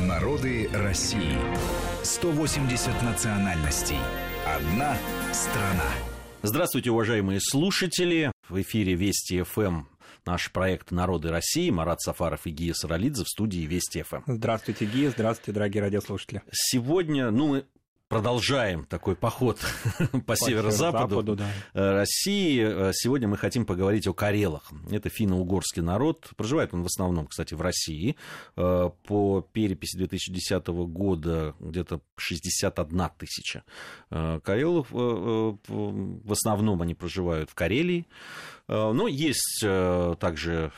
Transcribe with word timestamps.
Народы 0.00 0.68
России. 0.72 1.38
180 2.02 3.02
национальностей. 3.02 3.98
Одна 4.44 4.96
страна. 5.32 5.88
Здравствуйте, 6.42 6.90
уважаемые 6.90 7.38
слушатели. 7.40 8.32
В 8.48 8.60
эфире 8.60 8.94
Вести 8.94 9.42
ФМ 9.42 9.82
наш 10.26 10.50
проект 10.50 10.90
«Народы 10.90 11.30
России». 11.30 11.70
Марат 11.70 12.00
Сафаров 12.00 12.44
и 12.46 12.50
Гия 12.50 12.74
Саралидзе 12.74 13.22
в 13.22 13.28
студии 13.28 13.60
Вести 13.60 14.02
ФМ. 14.02 14.22
Здравствуйте, 14.26 14.84
Гия. 14.84 15.10
Здравствуйте, 15.10 15.52
дорогие 15.52 15.84
радиослушатели. 15.84 16.42
Сегодня, 16.50 17.30
ну, 17.30 17.46
мы 17.46 17.66
продолжаем 18.14 18.84
такой 18.84 19.16
поход 19.16 19.58
по, 20.12 20.20
по 20.20 20.36
северо-западу 20.36 21.34
да. 21.34 21.50
Э, 21.72 21.90
России. 21.94 22.64
Э, 22.64 22.92
сегодня 22.94 23.26
мы 23.26 23.36
хотим 23.36 23.66
поговорить 23.66 24.06
о 24.06 24.14
карелах. 24.14 24.70
Это 24.88 25.08
финно-угорский 25.08 25.82
народ. 25.82 26.30
Проживает 26.36 26.72
он 26.72 26.84
в 26.84 26.86
основном, 26.86 27.26
кстати, 27.26 27.54
в 27.54 27.60
России. 27.60 28.14
Э, 28.56 28.90
по 29.08 29.40
переписи 29.40 29.96
2010 29.96 30.66
года 30.68 31.56
где-то 31.58 32.02
61 32.16 33.10
тысяча 33.18 33.64
карелов. 34.10 34.86
В 34.92 36.32
основном 36.32 36.82
они 36.82 36.94
проживают 36.94 37.50
в 37.50 37.54
Карелии. 37.54 38.06
Но 38.66 39.08
есть 39.08 39.60
также 39.60 40.72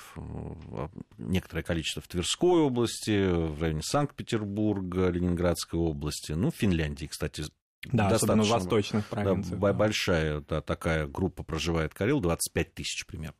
некоторое 1.19 1.63
количество 1.63 2.03
в 2.03 2.09
Тверской 2.09 2.62
области, 2.62 3.31
в 3.31 3.62
районе 3.62 3.83
Санкт-Петербурга, 3.83 5.09
Ленинградской 5.09 5.79
области, 5.79 6.33
ну, 6.33 6.51
в 6.51 6.55
Финляндии, 6.57 7.07
кстати, 7.07 7.45
да, 7.93 8.09
достаточно 8.11 8.53
восточных 8.53 9.07
провинциях. 9.07 9.61
Да, 9.61 9.67
да. 9.69 9.73
Большая 9.73 10.41
да, 10.41 10.61
такая 10.61 11.07
группа 11.07 11.43
проживает 11.43 11.95
Карел, 11.95 12.21
25 12.21 12.75
тысяч 12.75 13.07
примерно. 13.07 13.37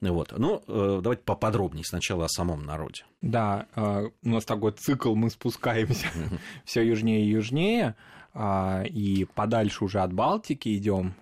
Вот. 0.00 0.32
Ну, 0.36 0.62
э, 0.66 1.00
давайте 1.02 1.22
поподробнее 1.22 1.84
сначала 1.84 2.26
о 2.26 2.28
самом 2.28 2.64
народе. 2.64 3.04
Да, 3.20 3.66
э, 3.76 4.08
у 4.22 4.28
нас 4.28 4.44
такой 4.44 4.72
цикл, 4.72 5.14
мы 5.14 5.30
спускаемся 5.30 6.06
все 6.64 6.86
южнее 6.86 7.24
и 7.24 7.28
южнее, 7.28 7.96
а, 8.34 8.82
и 8.84 9.24
подальше 9.24 9.84
уже 9.84 10.00
от 10.00 10.12
Балтики 10.12 10.74
идем 10.76 11.14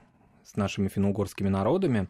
с 0.44 0.56
нашими 0.56 0.88
финно-угорскими 0.88 1.48
народами. 1.48 2.08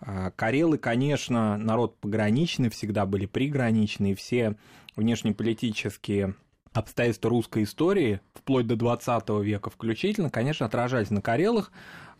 А, 0.00 0.30
карелы, 0.30 0.78
конечно, 0.78 1.56
народ 1.56 1.98
пограничный, 1.98 2.70
всегда 2.70 3.06
были 3.06 3.26
приграничные, 3.26 4.14
все 4.14 4.56
внешнеполитические 4.96 6.34
обстоятельства 6.72 7.30
русской 7.30 7.64
истории, 7.64 8.20
вплоть 8.34 8.66
до 8.66 8.76
20 8.76 9.28
века 9.42 9.70
включительно, 9.70 10.30
конечно, 10.30 10.66
отражались 10.66 11.10
на 11.10 11.20
Карелах, 11.20 11.72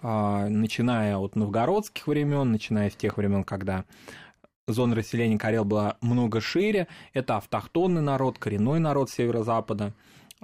а, 0.03 0.49
начиная 0.49 1.17
от 1.17 1.37
новгородских 1.37 2.07
времен, 2.07 2.51
начиная 2.51 2.91
с 2.91 2.97
тех 2.97 3.17
времен, 3.17 3.45
когда 3.45 3.85
зона 4.67 4.97
расселения 4.97 5.39
Карел 5.39 5.65
была 5.65 5.97
много 6.01 6.41
шире, 6.41 6.89
это 7.13 7.37
автохтонный 7.37 8.03
народ, 8.03 8.39
коренной 8.39 8.81
народ 8.81 9.11
северо-запада, 9.11 9.95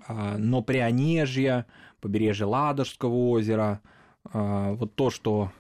а, 0.07 0.37
но 0.39 0.63
Прионежье, 0.63 1.67
побережье 2.01 2.47
Ладожского 2.47 3.15
озера, 3.31 3.81
вот 4.33 4.95
то, 4.95 5.11
что 5.11 5.53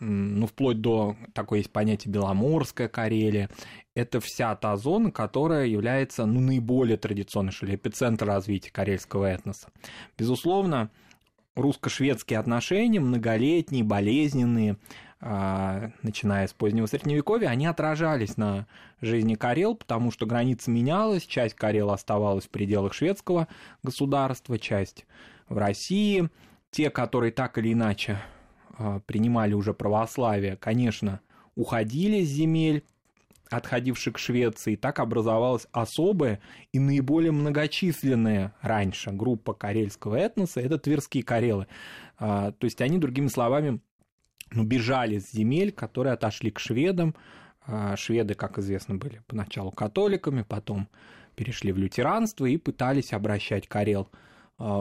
ну, 0.00 0.46
вплоть 0.46 0.80
до 0.80 1.16
такой 1.32 1.58
есть 1.58 1.70
понятие 1.72 2.12
Беломорская 2.12 2.88
Карелия. 2.88 3.48
Это 3.94 4.20
вся 4.20 4.54
та 4.56 4.76
зона, 4.76 5.10
которая 5.10 5.66
является 5.66 6.24
ну, 6.26 6.40
наиболее 6.40 6.96
традиционной, 6.96 7.52
что 7.52 7.66
ли, 7.66 7.74
эпицентр 7.74 8.26
развития 8.26 8.70
карельского 8.70 9.24
этноса. 9.24 9.68
Безусловно, 10.16 10.90
русско-шведские 11.56 12.38
отношения, 12.38 13.00
многолетние, 13.00 13.84
болезненные, 13.84 14.76
а, 15.20 15.90
начиная 16.02 16.46
с 16.46 16.52
позднего 16.52 16.86
Средневековья, 16.86 17.48
они 17.48 17.66
отражались 17.66 18.36
на 18.36 18.68
жизни 19.00 19.34
Карел, 19.34 19.74
потому 19.74 20.12
что 20.12 20.26
граница 20.26 20.70
менялась, 20.70 21.26
часть 21.26 21.54
Карел 21.54 21.90
оставалась 21.90 22.44
в 22.44 22.50
пределах 22.50 22.94
шведского 22.94 23.48
государства, 23.82 24.58
часть 24.58 25.06
в 25.48 25.58
России. 25.58 26.28
Те, 26.70 26.90
которые 26.90 27.32
так 27.32 27.58
или 27.58 27.72
иначе 27.72 28.20
принимали 29.06 29.54
уже 29.54 29.74
православие, 29.74 30.56
конечно, 30.56 31.20
уходили 31.54 32.24
с 32.24 32.28
земель, 32.28 32.84
отходивших 33.50 34.14
к 34.14 34.18
Швеции, 34.18 34.76
так 34.76 35.00
образовалась 35.00 35.66
особая 35.72 36.40
и 36.72 36.78
наиболее 36.78 37.32
многочисленная 37.32 38.54
раньше 38.60 39.10
группа 39.10 39.54
карельского 39.54 40.16
этноса, 40.16 40.60
это 40.60 40.78
тверские 40.78 41.22
карелы. 41.22 41.66
А, 42.18 42.52
то 42.52 42.64
есть 42.66 42.80
они, 42.80 42.98
другими 42.98 43.28
словами, 43.28 43.80
ну, 44.50 44.64
бежали 44.64 45.18
с 45.18 45.32
земель, 45.32 45.72
которые 45.72 46.12
отошли 46.12 46.50
к 46.50 46.58
шведам. 46.58 47.14
А, 47.66 47.96
шведы, 47.96 48.34
как 48.34 48.58
известно, 48.58 48.96
были 48.96 49.22
поначалу 49.26 49.70
католиками, 49.70 50.44
потом 50.46 50.88
перешли 51.34 51.72
в 51.72 51.78
лютеранство 51.78 52.46
и 52.46 52.56
пытались 52.56 53.12
обращать 53.12 53.66
карел– 53.66 54.08
а, 54.18 54.26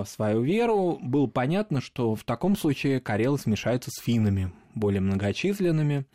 свою 0.05 0.41
веру, 0.41 0.97
было 1.01 1.27
понятно, 1.27 1.81
что 1.81 2.15
в 2.15 2.23
таком 2.23 2.55
случае 2.55 2.99
карелы 2.99 3.37
смешаются 3.37 3.91
с 3.91 4.01
финнами, 4.01 4.51
более 4.73 5.01
многочисленными, 5.01 6.05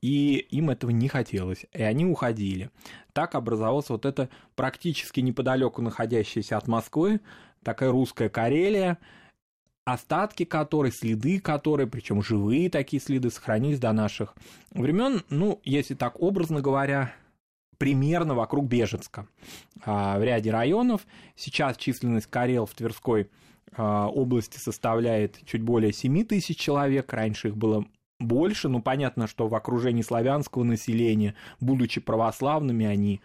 и 0.00 0.36
им 0.36 0.70
этого 0.70 0.90
не 0.90 1.08
хотелось, 1.08 1.66
и 1.72 1.82
они 1.82 2.04
уходили. 2.04 2.70
Так 3.12 3.34
образовалась 3.34 3.88
вот 3.90 4.06
эта 4.06 4.28
практически 4.56 5.20
неподалеку 5.20 5.82
находящаяся 5.82 6.56
от 6.56 6.66
Москвы 6.66 7.20
такая 7.62 7.90
русская 7.90 8.28
Карелия, 8.28 8.98
остатки 9.84 10.44
которой, 10.44 10.92
следы 10.92 11.40
которой, 11.40 11.86
причем 11.86 12.22
живые 12.22 12.70
такие 12.70 13.00
следы, 13.00 13.30
сохранились 13.30 13.80
до 13.80 13.92
наших 13.92 14.34
времен. 14.70 15.22
Ну, 15.28 15.60
если 15.64 15.94
так 15.94 16.20
образно 16.20 16.60
говоря, 16.60 17.14
примерно 17.78 18.34
вокруг 18.34 18.66
Бежецка. 18.66 19.26
А, 19.84 20.18
в 20.18 20.22
ряде 20.22 20.50
районов 20.50 21.06
сейчас 21.36 21.76
численность 21.76 22.26
Карел 22.26 22.66
в 22.66 22.74
Тверской 22.74 23.30
а, 23.76 24.08
области 24.08 24.58
составляет 24.58 25.38
чуть 25.44 25.62
более 25.62 25.92
7 25.92 26.24
тысяч 26.24 26.58
человек, 26.58 27.12
раньше 27.12 27.48
их 27.48 27.56
было 27.56 27.84
больше, 28.20 28.68
ну 28.68 28.80
понятно, 28.80 29.26
что 29.26 29.48
в 29.48 29.54
окружении 29.54 30.02
славянского 30.02 30.64
населения, 30.64 31.34
будучи 31.60 32.00
православными, 32.00 32.86
они 32.86 33.20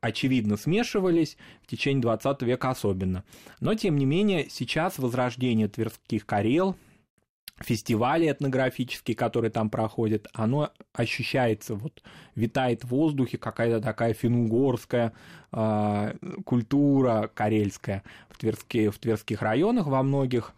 очевидно 0.00 0.56
смешивались 0.56 1.36
в 1.62 1.66
течение 1.66 2.02
20 2.02 2.42
века 2.42 2.70
особенно. 2.70 3.24
Но, 3.60 3.74
тем 3.74 3.96
не 3.96 4.06
менее, 4.06 4.48
сейчас 4.48 4.98
возрождение 4.98 5.68
тверских 5.68 6.24
карел, 6.24 6.76
фестивали 7.60 8.30
этнографические, 8.30 9.16
которые 9.16 9.50
там 9.50 9.70
проходят, 9.70 10.28
оно 10.32 10.72
ощущается, 10.92 11.74
вот 11.74 12.02
витает 12.34 12.84
в 12.84 12.88
воздухе 12.88 13.38
какая-то 13.38 13.80
такая 13.80 14.14
финугорская 14.14 15.12
э, 15.52 16.14
культура 16.44 17.30
карельская 17.34 18.02
в, 18.28 18.38
Тверске, 18.38 18.90
в 18.90 18.98
Тверских 18.98 19.42
районах 19.42 19.86
во 19.86 20.02
многих, 20.02 20.54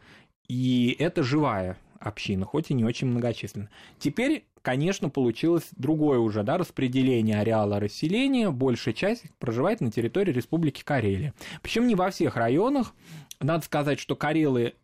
и 0.49 0.97
это 0.99 1.23
живая 1.23 1.79
община, 1.99 2.45
хоть 2.45 2.71
и 2.71 2.75
не 2.75 2.85
очень 2.85 3.07
многочисленная. 3.09 3.71
Теперь, 3.99 4.47
конечно, 4.63 5.09
получилось 5.11 5.69
другое 5.73 6.19
уже 6.19 6.43
да, 6.43 6.59
распределение 6.59 7.41
ареала 7.41 7.79
расселения, 7.79 8.51
большая 8.51 8.95
часть 8.95 9.25
проживает 9.39 9.81
на 9.81 9.91
территории 9.91 10.33
Республики 10.33 10.83
Карелия. 10.83 11.35
Причем 11.63 11.87
не 11.87 11.95
во 11.95 12.11
всех 12.11 12.37
районах, 12.37 12.95
надо 13.39 13.65
сказать, 13.65 14.01
что 14.01 14.17
карелы 14.17 14.75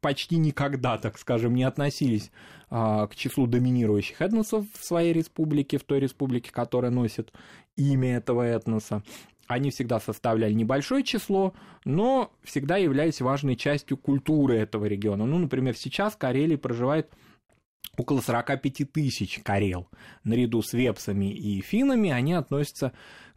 почти 0.00 0.36
никогда, 0.36 0.98
так 0.98 1.18
скажем, 1.18 1.54
не 1.54 1.64
относились 1.64 2.30
а, 2.70 3.06
к 3.06 3.14
числу 3.14 3.46
доминирующих 3.46 4.20
этносов 4.20 4.66
в 4.72 4.84
своей 4.84 5.12
республике, 5.12 5.78
в 5.78 5.84
той 5.84 6.00
республике, 6.00 6.50
которая 6.52 6.90
носит 6.90 7.32
имя 7.76 8.16
этого 8.16 8.42
этноса. 8.42 9.02
Они 9.46 9.70
всегда 9.70 10.00
составляли 10.00 10.52
небольшое 10.52 11.04
число, 11.04 11.54
но 11.84 12.32
всегда 12.42 12.76
являлись 12.76 13.20
важной 13.20 13.54
частью 13.56 13.96
культуры 13.96 14.56
этого 14.56 14.86
региона. 14.86 15.24
Ну, 15.24 15.38
например, 15.38 15.76
сейчас 15.76 16.14
в 16.14 16.18
Карелии 16.18 16.56
проживает 16.56 17.10
около 17.96 18.20
45 18.20 18.92
тысяч 18.92 19.40
карел. 19.42 19.88
Наряду 20.24 20.62
с 20.62 20.72
вепсами 20.72 21.32
и 21.32 21.60
финами 21.60 22.10
они 22.10 22.34
относятся 22.34 22.92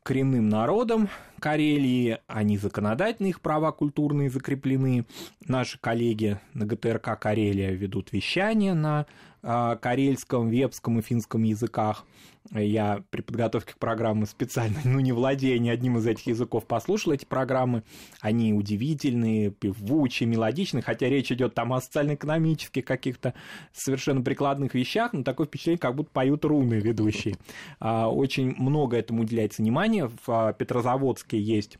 коренным 0.10 0.50
народам 0.50 1.08
Карелии, 1.40 2.18
они 2.26 2.58
законодательно, 2.58 3.28
их 3.28 3.42
права 3.42 3.72
культурные 3.72 4.32
закреплены. 4.32 5.06
Наши 5.48 5.78
коллеги 5.78 6.40
на 6.56 6.66
ГТРК 6.66 7.20
Карелия 7.20 7.70
ведут 7.74 8.12
вещание 8.12 8.74
на 8.74 9.06
карельском, 9.42 10.50
вепском 10.50 11.00
и 11.00 11.02
финском 11.02 11.44
языках. 11.44 12.06
Я 12.52 13.04
при 13.12 13.22
подготовке 13.22 13.74
к 13.74 13.78
программе 13.78 14.26
специально, 14.26 14.80
ну, 14.84 15.00
не 15.00 15.12
владея 15.12 15.60
ни 15.60 15.70
одним 15.70 15.98
из 15.98 16.08
этих 16.08 16.28
языков, 16.28 16.66
послушал 16.66 17.14
эти 17.14 17.26
программы. 17.26 17.84
Они 18.22 18.54
удивительные, 18.54 19.52
певучие, 19.52 20.28
мелодичные, 20.28 20.82
хотя 20.82 21.08
речь 21.10 21.32
идет 21.32 21.54
там 21.54 21.74
о 21.74 21.82
социально-экономических 21.82 22.84
каких-то 22.84 23.34
совершенно 23.72 24.22
прикладных 24.22 24.74
вещах, 24.74 25.14
но 25.14 25.24
такое 25.24 25.46
впечатление, 25.46 25.80
как 25.80 25.96
будто 25.96 26.10
поют 26.12 26.44
руны 26.46 26.76
ведущие. 26.76 27.36
А, 27.80 28.10
очень 28.10 28.56
много 28.58 28.98
этому 28.98 29.22
уделяется 29.22 29.62
внимания. 29.62 30.08
В 30.08 30.30
а, 30.30 30.54
Петрозаводске 30.54 31.40
есть 31.40 31.78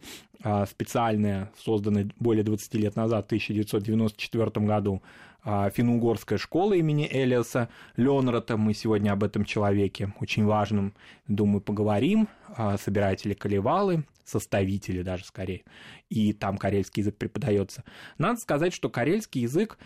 специальная, 0.70 1.52
созданная 1.62 2.08
более 2.18 2.46
20 2.46 2.74
лет 2.76 2.96
назад, 2.96 3.26
в 3.26 3.28
1994 3.28 4.66
году, 4.66 5.02
а, 5.44 5.70
финно-угорская 5.70 6.38
школа 6.38 6.74
имени 6.74 7.08
Элиаса 7.10 7.70
Ленрата. 7.96 8.58
Мы 8.58 8.74
сегодня 8.74 9.12
об 9.12 9.24
этом 9.24 9.46
человеке 9.46 10.14
очень 10.20 10.46
важном, 10.46 10.94
думаю, 11.28 11.62
поговорим. 11.62 12.28
А, 12.56 12.78
собиратели 12.78 13.34
Калевалы, 13.34 14.04
составители 14.26 15.02
даже 15.02 15.26
скорее, 15.26 15.64
и 16.10 16.34
там 16.34 16.58
карельский 16.58 17.02
язык 17.02 17.18
преподается. 17.18 17.84
Надо 18.18 18.40
сказать, 18.40 18.74
что 18.74 18.90
карельский 18.90 19.42
язык 19.42 19.78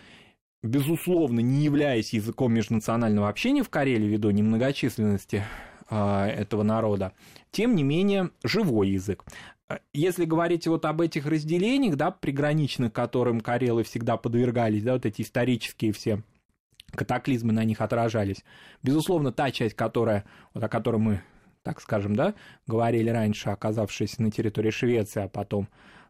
безусловно, 0.64 1.40
не 1.40 1.62
являясь 1.62 2.14
языком 2.14 2.52
межнационального 2.54 3.28
общения 3.28 3.62
в 3.62 3.68
Карелии 3.68 4.06
ввиду 4.06 4.30
немногочисленности 4.30 5.44
этого 5.88 6.62
народа, 6.62 7.12
тем 7.50 7.74
не 7.74 7.82
менее 7.82 8.30
живой 8.42 8.90
язык. 8.90 9.24
Если 9.92 10.24
говорить 10.24 10.66
вот 10.66 10.84
об 10.84 11.00
этих 11.00 11.26
разделениях, 11.26 11.96
да, 11.96 12.10
приграничных, 12.10 12.92
которым 12.92 13.40
карелы 13.40 13.82
всегда 13.82 14.16
подвергались, 14.16 14.82
да, 14.82 14.94
вот 14.94 15.06
эти 15.06 15.22
исторические 15.22 15.92
все 15.92 16.22
катаклизмы 16.92 17.52
на 17.52 17.64
них 17.64 17.80
отражались. 17.80 18.44
Безусловно, 18.82 19.32
та 19.32 19.50
часть, 19.50 19.74
которая, 19.74 20.24
вот 20.52 20.62
о 20.62 20.68
которой 20.68 20.98
мы, 20.98 21.22
так 21.62 21.80
скажем, 21.80 22.14
да, 22.14 22.34
говорили 22.66 23.10
раньше, 23.10 23.50
оказавшись 23.50 24.18
на 24.18 24.30
территории 24.30 24.70
Швеции, 24.70 25.22
а 25.22 25.28
потом 25.28 25.68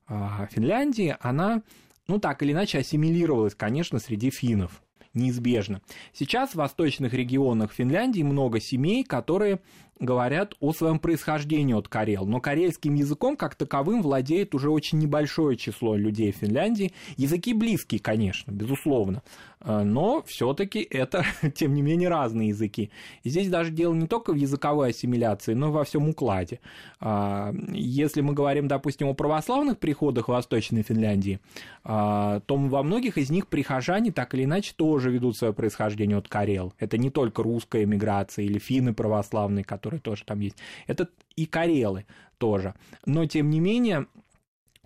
э, 0.08 0.46
Финляндии, 0.50 1.16
она 1.20 1.62
ну, 2.06 2.18
так 2.18 2.42
или 2.42 2.52
иначе, 2.52 2.78
ассимилировалась, 2.78 3.54
конечно, 3.54 3.98
среди 3.98 4.30
финнов 4.30 4.82
неизбежно. 5.14 5.80
Сейчас 6.12 6.50
в 6.50 6.56
восточных 6.56 7.14
регионах 7.14 7.72
Финляндии 7.72 8.22
много 8.22 8.60
семей, 8.60 9.04
которые 9.04 9.60
говорят 10.00 10.54
о 10.60 10.72
своем 10.72 10.98
происхождении 10.98 11.74
от 11.74 11.88
карел, 11.88 12.26
но 12.26 12.40
карельским 12.40 12.94
языком 12.94 13.36
как 13.36 13.54
таковым 13.54 14.02
владеет 14.02 14.54
уже 14.54 14.70
очень 14.70 14.98
небольшое 14.98 15.56
число 15.56 15.96
людей 15.96 16.32
в 16.32 16.36
Финляндии. 16.36 16.92
Языки 17.16 17.54
близкие, 17.54 18.00
конечно, 18.00 18.50
безусловно, 18.50 19.22
э, 19.60 19.82
но 19.82 20.22
все-таки 20.26 20.80
это, 20.80 21.24
тем 21.54 21.74
не 21.74 21.82
менее, 21.82 22.08
разные 22.08 22.48
языки. 22.48 22.90
И 23.22 23.30
здесь 23.30 23.48
даже 23.48 23.70
дело 23.70 23.94
не 23.94 24.06
только 24.06 24.32
в 24.32 24.36
языковой 24.36 24.90
ассимиляции, 24.90 25.54
но 25.54 25.68
и 25.68 25.72
во 25.72 25.84
всем 25.84 26.08
укладе. 26.08 26.60
А, 27.00 27.52
если 27.72 28.20
мы 28.20 28.34
говорим, 28.34 28.68
допустим, 28.68 29.08
о 29.08 29.14
православных 29.14 29.78
приходах 29.78 30.28
Восточной 30.28 30.82
Финляндии, 30.82 31.38
а, 31.84 32.40
то 32.40 32.56
во 32.56 32.82
многих 32.82 33.18
из 33.18 33.30
них 33.30 33.46
прихожане 33.46 34.10
так 34.10 34.34
или 34.34 34.44
иначе 34.44 34.72
тоже 34.76 35.10
ведут 35.10 35.36
свое 35.36 35.52
происхождение 35.52 36.18
от 36.18 36.28
карел. 36.28 36.72
Это 36.78 36.98
не 36.98 37.10
только 37.10 37.42
русская 37.42 37.84
эмиграция 37.84 38.44
или 38.44 38.58
финны 38.58 38.92
православные, 38.94 39.64
которые 39.64 39.83
которые 39.84 40.00
тоже 40.00 40.24
там 40.24 40.40
есть. 40.40 40.56
Это 40.86 41.08
и 41.36 41.44
карелы 41.44 42.06
тоже. 42.38 42.74
Но, 43.04 43.26
тем 43.26 43.50
не 43.50 43.60
менее, 43.60 44.06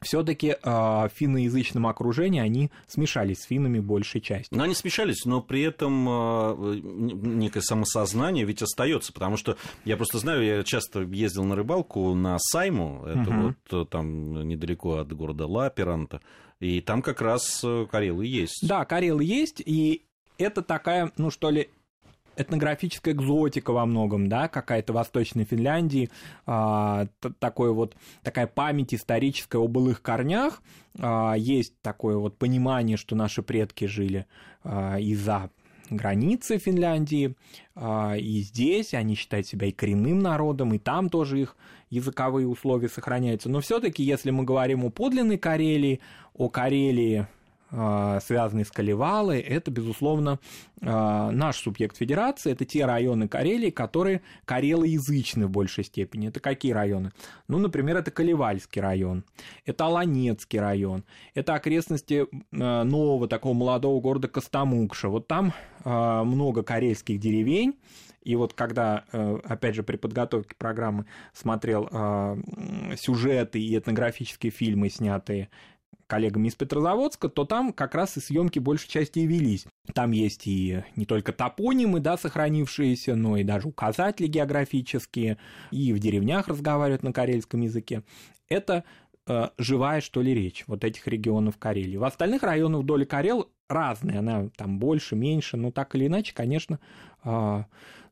все-таки 0.03 0.49
э, 0.49 0.57
в 0.63 1.11
финноязычном 1.15 1.87
окружении 1.87 2.41
они 2.41 2.71
смешались 2.89 3.43
с 3.43 3.47
финнами 3.47 3.79
большей 3.79 4.21
частью. 4.21 4.59
Но 4.59 4.65
они 4.65 4.75
смешались, 4.75 5.25
но 5.25 5.41
при 5.41 5.63
этом 5.63 6.09
э, 6.09 6.81
некое 6.83 7.61
самосознание 7.61 8.45
ведь 8.45 8.63
остается, 8.63 9.13
потому 9.13 9.37
что 9.37 9.57
я 9.85 9.97
просто 9.97 10.19
знаю, 10.19 10.45
я 10.45 10.65
часто 10.65 11.03
ездил 11.03 11.45
на 11.45 11.55
рыбалку 11.55 12.13
на 12.15 12.37
Сайму, 12.41 13.05
это 13.07 13.31
угу. 13.31 13.55
вот 13.71 13.83
э, 13.83 13.87
там 13.89 14.49
недалеко 14.49 14.99
от 14.99 15.13
города 15.13 15.47
Лаперанта, 15.47 16.21
и 16.59 16.81
там 16.81 17.03
как 17.03 17.21
раз 17.21 17.61
э, 17.63 17.87
карелы 17.89 18.27
есть. 18.27 18.67
Да, 18.67 18.85
карелы 18.85 19.23
есть, 19.23 19.61
и 19.65 20.03
это 20.39 20.63
такая, 20.63 21.13
ну 21.17 21.31
что 21.31 21.51
ли, 21.51 21.71
этнографическая 22.39 23.15
экзотика 23.15 23.73
во 23.73 23.85
многом, 23.85 24.29
да, 24.29 24.49
какая-то 24.49 24.93
Восточной 24.93 25.45
Финляндии, 25.45 26.11
а, 26.47 27.09
такой 27.39 27.73
вот, 27.73 27.97
такая 28.23 28.47
память 28.47 28.95
историческая 28.95 29.59
о 29.59 29.69
былых 29.69 30.01
корнях, 30.03 30.63
а, 30.99 31.35
есть 31.35 31.75
такое 31.83 32.17
вот 32.17 32.39
понимание, 32.39 32.97
что 32.97 33.17
наши 33.17 33.43
предки 33.43 33.87
жили 33.87 34.27
а, 34.63 34.99
и 34.99 35.15
за 35.15 35.51
границы 35.91 36.59
Финляндии, 36.59 37.35
а, 37.75 38.15
и 38.17 38.41
здесь 38.41 38.95
они 38.95 39.15
считают 39.15 39.47
себя 39.47 39.69
и 39.69 39.73
коренным 39.73 40.19
народом, 40.21 40.75
и 40.75 40.79
там 40.79 41.09
тоже 41.09 41.41
их 41.41 41.57
языковые 41.91 42.47
условия 42.47 42.89
сохраняются. 42.89 43.49
Но 43.49 43.61
все-таки, 43.61 44.03
если 44.03 44.31
мы 44.31 44.45
говорим 44.45 44.85
о 44.85 44.91
подлинной 44.91 45.39
Карелии, 45.39 46.01
о 46.35 46.49
Карелии 46.49 47.27
а, 47.71 48.19
связанные 48.21 48.65
с 48.65 48.71
Калевалой, 48.71 49.41
это, 49.41 49.71
безусловно, 49.71 50.39
а, 50.81 51.31
наш 51.31 51.59
субъект 51.59 51.97
федерации, 51.99 52.53
это 52.53 52.65
те 52.65 52.87
районы 52.87 53.29
Карелии, 53.29 53.69
которые 53.71 54.23
карелоязычны 54.47 55.47
в 55.47 55.51
большей 55.51 55.85
степени. 55.85 56.29
Это 56.29 56.41
какие 56.41 56.73
районы? 56.73 57.13
Ну, 57.47 57.59
например, 57.59 57.99
это 57.99 58.11
Калевальский 58.11 58.81
район, 58.81 59.25
это 59.67 59.85
Аланецкий 59.85 60.59
район, 60.59 61.05
это 61.35 61.55
окрестности 61.55 62.27
а, 62.59 62.85
нового 62.85 63.29
такого 63.29 63.53
молодого 63.53 64.01
города 64.01 64.29
Костомукша. 64.29 65.09
Вот 65.09 65.27
там 65.27 65.53
много 65.85 66.63
карельских 66.63 67.21
деревень, 67.21 67.79
и 68.23 68.35
вот 68.37 68.53
когда, 68.53 69.05
опять 69.45 69.75
же, 69.75 69.83
при 69.83 69.97
подготовке 69.97 70.55
программы 70.57 71.07
смотрел 71.33 71.89
сюжеты 72.97 73.61
и 73.61 73.79
этнографические 73.79 74.51
фильмы, 74.51 74.91
снятые 74.91 75.49
коллегами 76.09 76.49
из 76.49 76.55
Петрозаводска, 76.55 77.29
то 77.29 77.45
там 77.45 77.73
как 77.73 77.95
раз 77.95 78.17
и 78.17 78.21
съемки 78.21 78.59
большей 78.59 78.89
части 78.89 79.21
и 79.21 79.27
велись. 79.27 79.67
Там 79.95 80.11
есть 80.11 80.47
и 80.47 80.83
не 80.97 81.05
только 81.05 81.33
топонимы, 81.33 82.01
да, 82.01 82.17
сохранившиеся, 82.17 83.15
но 83.15 83.37
и 83.37 83.45
даже 83.45 83.69
указатели 83.69 84.27
географические, 84.27 85.37
и 85.71 85.93
в 85.93 85.99
деревнях 85.99 86.49
разговаривают 86.49 87.03
на 87.03 87.13
карельском 87.13 87.61
языке. 87.61 88.03
Это 88.49 88.85
э, 89.27 89.49
живая, 89.59 90.01
что 90.01 90.23
ли, 90.23 90.35
речь 90.35 90.65
вот 90.67 90.83
этих 90.83 91.07
регионов 91.07 91.59
Карелии. 91.59 91.99
В 91.99 92.05
остальных 92.05 92.43
районах 92.43 92.85
доли 92.85 93.05
Карел 93.05 93.51
разные, 93.69 94.21
она 94.21 94.49
там 94.57 94.79
больше, 94.79 95.15
меньше, 95.15 95.59
но 95.59 95.71
так 95.71 95.95
или 95.95 96.07
иначе, 96.07 96.33
конечно, 96.35 96.81
э, 97.23 97.65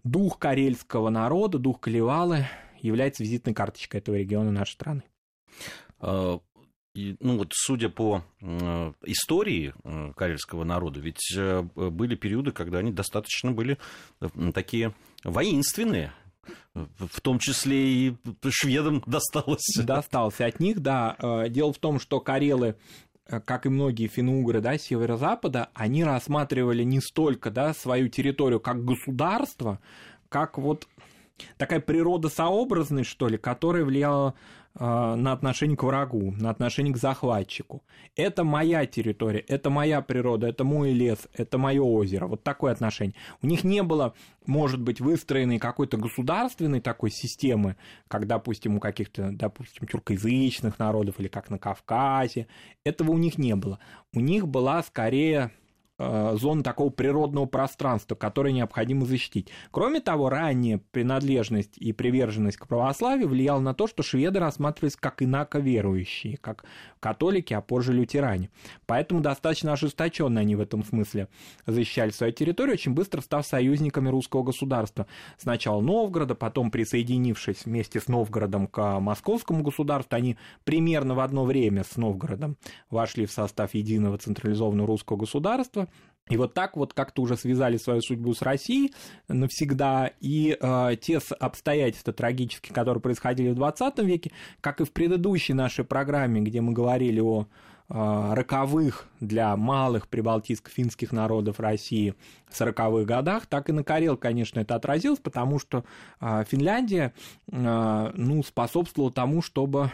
дух 0.04 0.38
карельского 0.38 1.08
народа, 1.08 1.58
дух 1.58 1.80
Калевалы 1.80 2.46
является 2.78 3.22
визитной 3.22 3.54
карточкой 3.54 4.00
этого 4.00 4.16
региона 4.16 4.52
нашей 4.52 4.72
страны. 4.72 5.02
И, 6.96 7.16
ну 7.20 7.36
вот 7.36 7.52
судя 7.52 7.90
по 7.90 8.24
э, 8.40 8.92
истории 9.04 9.74
э, 9.84 10.12
карельского 10.16 10.64
народа, 10.64 10.98
ведь 10.98 11.30
э, 11.36 11.60
были 11.74 12.14
периоды, 12.14 12.52
когда 12.52 12.78
они 12.78 12.90
достаточно 12.90 13.52
были 13.52 13.76
э, 14.22 14.28
такие 14.54 14.94
воинственные, 15.22 16.12
в 16.74 17.20
том 17.20 17.38
числе 17.38 18.08
и 18.08 18.16
шведам 18.48 19.02
досталось. 19.06 19.66
Достался 19.76 20.46
от 20.46 20.58
них, 20.58 20.80
да. 20.80 21.16
Э, 21.18 21.50
дело 21.50 21.74
в 21.74 21.78
том, 21.78 22.00
что 22.00 22.18
карелы 22.20 22.76
э, 23.26 23.40
как 23.40 23.66
и 23.66 23.68
многие 23.68 24.06
финугры 24.06 24.62
да, 24.62 24.78
северо-запада, 24.78 25.68
они 25.74 26.02
рассматривали 26.02 26.82
не 26.82 27.02
столько 27.02 27.50
да, 27.50 27.74
свою 27.74 28.08
территорию 28.08 28.58
как 28.58 28.82
государство, 28.86 29.80
как 30.30 30.56
вот 30.56 30.88
такая 31.58 31.80
природосообразность, 31.80 33.10
что 33.10 33.28
ли, 33.28 33.36
которая 33.36 33.84
влияла 33.84 34.34
на 34.78 35.32
отношение 35.32 35.76
к 35.76 35.82
врагу, 35.82 36.32
на 36.32 36.50
отношение 36.50 36.92
к 36.92 36.98
захватчику. 36.98 37.82
Это 38.14 38.44
моя 38.44 38.84
территория, 38.86 39.40
это 39.40 39.70
моя 39.70 40.02
природа, 40.02 40.48
это 40.48 40.64
мой 40.64 40.92
лес, 40.92 41.28
это 41.32 41.56
мое 41.58 41.82
озеро. 41.82 42.26
Вот 42.26 42.42
такое 42.42 42.72
отношение. 42.72 43.14
У 43.42 43.46
них 43.46 43.64
не 43.64 43.82
было, 43.82 44.14
может 44.44 44.80
быть, 44.80 45.00
выстроенной 45.00 45.58
какой-то 45.58 45.96
государственной 45.96 46.80
такой 46.80 47.10
системы, 47.10 47.76
как, 48.08 48.26
допустим, 48.26 48.76
у 48.76 48.80
каких-то, 48.80 49.30
допустим, 49.32 49.86
тюркоязычных 49.86 50.78
народов 50.78 51.18
или 51.18 51.28
как 51.28 51.48
на 51.48 51.58
Кавказе. 51.58 52.46
Этого 52.84 53.12
у 53.12 53.18
них 53.18 53.38
не 53.38 53.56
было. 53.56 53.78
У 54.12 54.20
них 54.20 54.46
была 54.46 54.82
скорее 54.82 55.52
Э, 55.65 55.65
зон 55.98 56.62
такого 56.62 56.90
природного 56.90 57.46
пространства, 57.46 58.14
которое 58.14 58.52
необходимо 58.52 59.06
защитить. 59.06 59.48
Кроме 59.70 60.00
того, 60.00 60.28
ранняя 60.28 60.80
принадлежность 60.90 61.78
и 61.78 61.92
приверженность 61.92 62.58
к 62.58 62.66
православию 62.66 63.28
влияла 63.28 63.60
на 63.60 63.74
то, 63.74 63.86
что 63.86 64.02
шведы 64.02 64.38
рассматривались 64.38 64.96
как 64.96 65.22
инако 65.22 65.58
верующие, 65.58 66.36
как 66.36 66.64
католики, 67.00 67.54
а 67.54 67.60
позже 67.60 67.92
лютеране. 67.92 68.50
Поэтому 68.86 69.20
достаточно 69.20 69.72
ожесточенно 69.72 70.40
они 70.40 70.54
в 70.56 70.60
этом 70.60 70.84
смысле 70.84 71.28
защищали 71.66 72.10
свою 72.10 72.32
территорию, 72.32 72.74
очень 72.74 72.92
быстро 72.92 73.20
став 73.20 73.46
союзниками 73.46 74.08
русского 74.08 74.42
государства. 74.42 75.06
Сначала 75.38 75.80
Новгорода, 75.80 76.34
потом 76.34 76.70
присоединившись 76.70 77.64
вместе 77.64 78.00
с 78.00 78.08
Новгородом 78.08 78.66
к 78.66 79.00
московскому 79.00 79.62
государству, 79.62 80.16
они 80.16 80.36
примерно 80.64 81.14
в 81.14 81.20
одно 81.20 81.44
время 81.44 81.84
с 81.84 81.96
Новгородом 81.96 82.56
вошли 82.90 83.26
в 83.26 83.32
состав 83.32 83.74
единого 83.74 84.18
централизованного 84.18 84.86
русского 84.86 85.16
государства, 85.16 85.85
и 86.28 86.36
вот 86.36 86.54
так 86.54 86.76
вот 86.76 86.92
как-то 86.92 87.22
уже 87.22 87.36
связали 87.36 87.76
свою 87.76 88.00
судьбу 88.00 88.34
с 88.34 88.42
Россией 88.42 88.92
навсегда, 89.28 90.10
и 90.20 90.56
э, 90.60 90.96
те 91.00 91.20
обстоятельства 91.38 92.12
трагические, 92.12 92.74
которые 92.74 93.00
происходили 93.00 93.50
в 93.50 93.54
20 93.54 93.98
веке, 94.00 94.32
как 94.60 94.80
и 94.80 94.84
в 94.84 94.92
предыдущей 94.92 95.52
нашей 95.52 95.84
программе, 95.84 96.40
где 96.40 96.60
мы 96.60 96.72
говорили 96.72 97.20
о 97.20 97.46
э, 97.88 98.34
роковых 98.34 99.06
для 99.20 99.56
малых 99.56 100.08
прибалтийско-финских 100.08 101.12
народов 101.12 101.60
России 101.60 102.14
40-х 102.50 103.04
годах, 103.04 103.46
так 103.46 103.68
и 103.68 103.72
на 103.72 103.84
Карел, 103.84 104.16
конечно, 104.16 104.58
это 104.58 104.74
отразилось, 104.74 105.20
потому 105.20 105.60
что 105.60 105.84
э, 106.20 106.44
Финляндия 106.48 107.12
э, 107.52 108.10
ну, 108.14 108.42
способствовала 108.42 109.12
тому, 109.12 109.42
чтобы 109.42 109.92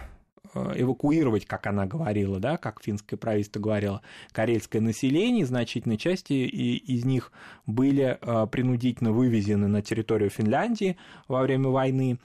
эвакуировать, 0.55 1.47
как 1.47 1.67
она 1.67 1.87
говорила, 1.87 2.39
да, 2.39 2.57
как 2.57 2.83
финское 2.83 3.17
правительство 3.17 3.61
говорило, 3.61 4.03
карельское 4.33 4.81
население, 4.81 5.47
значительной 5.47 5.97
части 5.97 6.33
из 6.33 7.05
них 7.05 7.33
были 7.67 8.19
э, 8.21 8.47
принудительно 8.47 9.13
вывезены 9.13 9.69
на 9.69 9.83
территорию 9.83 10.31
Финляндии 10.31 10.97
во 11.29 11.43
время 11.43 11.69
войны, 11.69 12.19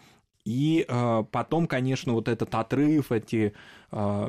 И 0.47 0.85
э, 0.87 1.23
потом, 1.29 1.67
конечно, 1.67 2.13
вот 2.13 2.29
этот 2.29 2.55
отрыв, 2.55 3.11
эти 3.11 3.53
э, 3.91 4.27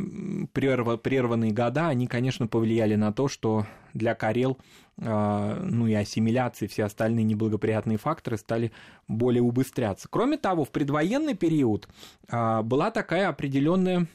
прерв, 0.52 1.00
прерванные 1.00 1.52
года, 1.52 1.86
они, 1.86 2.08
конечно, 2.08 2.48
повлияли 2.48 2.96
на 2.96 3.12
то, 3.12 3.28
что 3.28 3.66
для 3.94 4.16
Карел, 4.16 4.58
э, 4.58 4.87
ну 5.00 5.86
и 5.86 5.94
ассимиляции, 5.94 6.66
все 6.66 6.84
остальные 6.84 7.24
неблагоприятные 7.24 7.98
факторы 7.98 8.36
стали 8.36 8.72
более 9.06 9.42
убыстряться. 9.42 10.08
Кроме 10.10 10.36
того, 10.36 10.64
в 10.64 10.70
предвоенный 10.70 11.34
период 11.34 11.88
э, 12.28 12.62
была 12.62 12.90
такая 12.90 13.28
определенная 13.28 14.06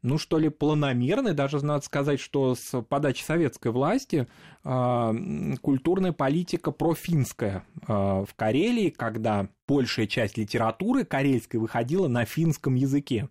ну 0.00 0.16
что 0.16 0.38
ли, 0.38 0.48
планомерный, 0.48 1.34
даже 1.34 1.64
надо 1.64 1.84
сказать, 1.84 2.20
что 2.20 2.54
с 2.54 2.82
подачи 2.82 3.24
советской 3.24 3.72
власти 3.72 4.28
э, 4.64 5.54
культурная 5.60 6.12
политика 6.12 6.70
профинская 6.70 7.64
в 7.84 8.28
Карелии, 8.36 8.90
когда 8.90 9.48
большая 9.66 10.06
часть 10.06 10.38
литературы 10.38 11.04
карельской 11.04 11.58
выходила 11.58 12.06
на 12.06 12.24
финском 12.24 12.76
языке. 12.76 13.28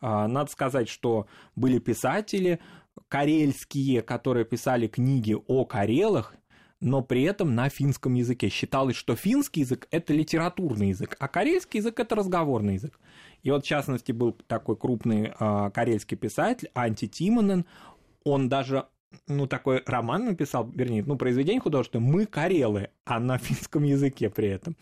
Надо 0.00 0.50
сказать, 0.50 0.88
что 0.88 1.26
были 1.56 1.78
писатели 1.78 2.60
карельские, 3.08 4.02
которые 4.02 4.44
писали 4.44 4.86
книги 4.86 5.36
о 5.46 5.64
карелах, 5.64 6.34
но 6.80 7.02
при 7.02 7.22
этом 7.22 7.54
на 7.54 7.68
финском 7.68 8.14
языке. 8.14 8.48
Считалось, 8.48 8.96
что 8.96 9.16
финский 9.16 9.60
язык– 9.60 9.88
это 9.90 10.12
литературный 10.12 10.88
язык, 10.90 11.16
а 11.18 11.28
карельский 11.28 11.78
язык– 11.78 11.98
это 12.00 12.14
разговорный 12.14 12.74
язык. 12.74 12.98
И 13.42 13.50
вот, 13.50 13.64
в 13.64 13.68
частности, 13.68 14.12
был 14.12 14.32
такой 14.32 14.76
крупный 14.76 15.32
э, 15.38 15.70
карельский 15.72 16.16
писатель 16.16 16.70
Анти 16.74 17.06
Тимонен, 17.06 17.64
он 18.24 18.48
даже 18.48 18.86
ну, 19.26 19.46
такой 19.46 19.82
роман 19.86 20.26
написал, 20.26 20.70
вернее, 20.74 21.02
ну, 21.04 21.16
произведение 21.16 21.60
художественное 21.60 22.06
«Мы 22.10 22.26
карелы», 22.26 22.90
а 23.04 23.20
на 23.20 23.38
финском 23.38 23.82
языке 23.84 24.30
при 24.30 24.48
этом. 24.48 24.76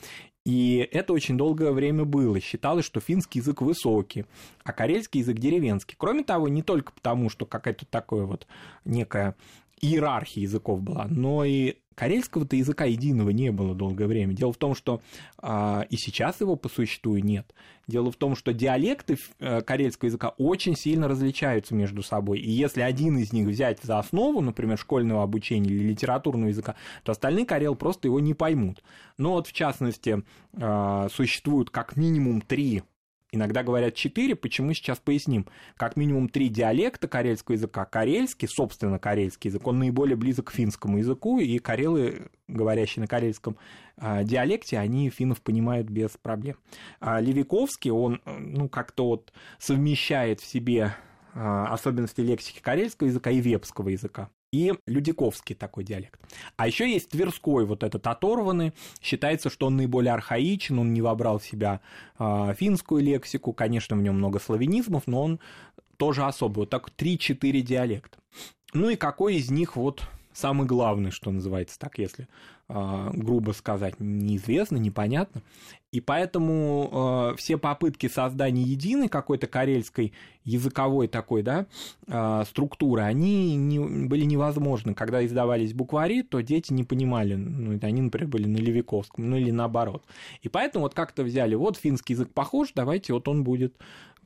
И 0.44 0.88
это 0.90 1.12
очень 1.12 1.38
долгое 1.38 1.70
время 1.70 2.04
было. 2.04 2.40
Считалось, 2.40 2.84
что 2.84 3.00
финский 3.00 3.38
язык 3.38 3.60
высокий, 3.62 4.26
а 4.64 4.72
карельский 4.72 5.20
язык 5.20 5.38
деревенский. 5.38 5.94
Кроме 5.96 6.24
того, 6.24 6.48
не 6.48 6.62
только 6.62 6.92
потому, 6.92 7.30
что 7.30 7.46
какая-то 7.46 7.86
такая 7.86 8.22
вот 8.22 8.46
некая 8.84 9.36
иерархия 9.80 10.42
языков 10.42 10.82
была, 10.82 11.06
но 11.08 11.44
и 11.44 11.76
Карельского-то 11.94 12.56
языка 12.56 12.84
единого 12.84 13.30
не 13.30 13.50
было 13.50 13.74
долгое 13.74 14.06
время. 14.06 14.34
Дело 14.34 14.52
в 14.52 14.56
том, 14.56 14.74
что 14.74 15.00
а, 15.38 15.86
и 15.90 15.96
сейчас 15.96 16.40
его 16.40 16.56
по 16.56 16.68
существу 16.68 17.16
нет. 17.16 17.54
Дело 17.88 18.12
в 18.12 18.16
том, 18.16 18.36
что 18.36 18.52
диалекты 18.52 19.18
э, 19.40 19.60
карельского 19.60 20.06
языка 20.06 20.30
очень 20.38 20.76
сильно 20.76 21.08
различаются 21.08 21.74
между 21.74 22.02
собой. 22.02 22.38
И 22.38 22.50
если 22.50 22.80
один 22.80 23.18
из 23.18 23.32
них 23.32 23.48
взять 23.48 23.80
за 23.82 23.98
основу, 23.98 24.40
например, 24.40 24.78
школьного 24.78 25.22
обучения 25.22 25.70
или 25.70 25.88
литературного 25.88 26.48
языка, 26.50 26.76
то 27.02 27.12
остальные 27.12 27.44
карел 27.44 27.74
просто 27.74 28.06
его 28.08 28.20
не 28.20 28.34
поймут. 28.34 28.82
Но 29.18 29.32
вот 29.32 29.48
в 29.48 29.52
частности 29.52 30.22
а, 30.54 31.08
существуют 31.10 31.70
как 31.70 31.96
минимум 31.96 32.40
три 32.40 32.82
Иногда 33.34 33.62
говорят 33.62 33.94
четыре, 33.94 34.36
почему 34.36 34.74
сейчас 34.74 34.98
поясним. 34.98 35.46
Как 35.78 35.96
минимум 35.96 36.28
три 36.28 36.50
диалекта 36.50 37.08
карельского 37.08 37.54
языка. 37.54 37.86
Карельский, 37.86 38.46
собственно, 38.46 38.98
карельский 38.98 39.48
язык, 39.48 39.66
он 39.66 39.78
наиболее 39.78 40.16
близок 40.16 40.48
к 40.48 40.52
финскому 40.52 40.98
языку, 40.98 41.40
и 41.40 41.58
карелы, 41.58 42.28
говорящие 42.46 43.00
на 43.00 43.06
карельском 43.06 43.56
а, 43.96 44.22
диалекте, 44.22 44.78
они 44.78 45.08
финнов 45.08 45.40
понимают 45.40 45.88
без 45.88 46.10
проблем. 46.10 46.58
А 47.00 47.22
Левиковский, 47.22 47.90
он 47.90 48.20
ну, 48.26 48.68
как-то 48.68 49.06
вот 49.06 49.32
совмещает 49.58 50.40
в 50.40 50.46
себе 50.46 50.94
а, 51.32 51.72
особенности 51.72 52.20
лексики 52.20 52.60
карельского 52.60 53.08
языка 53.08 53.30
и 53.30 53.40
вепского 53.40 53.88
языка 53.88 54.28
и 54.52 54.74
Людиковский 54.86 55.54
такой 55.54 55.82
диалект. 55.82 56.20
А 56.56 56.66
еще 56.66 56.88
есть 56.88 57.08
Тверской, 57.08 57.64
вот 57.64 57.82
этот 57.82 58.06
оторванный. 58.06 58.72
Считается, 59.00 59.50
что 59.50 59.66
он 59.66 59.76
наиболее 59.76 60.12
архаичен, 60.12 60.78
он 60.78 60.92
не 60.92 61.00
вобрал 61.00 61.38
в 61.38 61.44
себя 61.44 61.80
э, 62.18 62.54
финскую 62.56 63.02
лексику. 63.02 63.52
Конечно, 63.52 63.96
в 63.96 64.02
нем 64.02 64.16
много 64.16 64.38
славянизмов, 64.38 65.06
но 65.06 65.22
он 65.22 65.40
тоже 65.96 66.24
особый. 66.24 66.60
Вот 66.60 66.70
так 66.70 66.90
3-4 66.96 67.60
диалекта. 67.62 68.18
Ну 68.74 68.90
и 68.90 68.96
какой 68.96 69.36
из 69.36 69.50
них 69.50 69.76
вот 69.76 70.02
самый 70.32 70.66
главный, 70.66 71.10
что 71.10 71.30
называется 71.30 71.78
так, 71.78 71.98
если 71.98 72.28
э, 72.68 73.10
грубо 73.12 73.52
сказать, 73.52 73.94
неизвестно, 73.98 74.76
непонятно. 74.76 75.42
И 75.90 76.00
поэтому 76.00 77.32
э, 77.32 77.36
все 77.36 77.58
попытки 77.58 78.08
создания 78.08 78.62
единой 78.62 79.08
какой-то 79.08 79.46
карельской 79.46 80.14
языковой 80.44 81.06
такой, 81.06 81.42
да, 81.42 81.66
э, 82.06 82.44
структуры, 82.48 83.02
они 83.02 83.56
не, 83.56 83.78
были 84.06 84.24
невозможны. 84.24 84.94
Когда 84.94 85.24
издавались 85.24 85.74
буквари, 85.74 86.22
то 86.22 86.40
дети 86.40 86.72
не 86.72 86.84
понимали, 86.84 87.34
ну, 87.34 87.78
они, 87.82 88.00
например, 88.00 88.28
были 88.28 88.46
на 88.46 88.56
Левиковском, 88.56 89.28
ну 89.28 89.36
или 89.36 89.50
наоборот. 89.50 90.02
И 90.40 90.48
поэтому 90.48 90.84
вот 90.84 90.94
как-то 90.94 91.24
взяли, 91.24 91.54
вот 91.54 91.76
финский 91.76 92.14
язык 92.14 92.32
похож, 92.32 92.72
давайте 92.74 93.12
вот 93.12 93.28
он 93.28 93.44
будет 93.44 93.74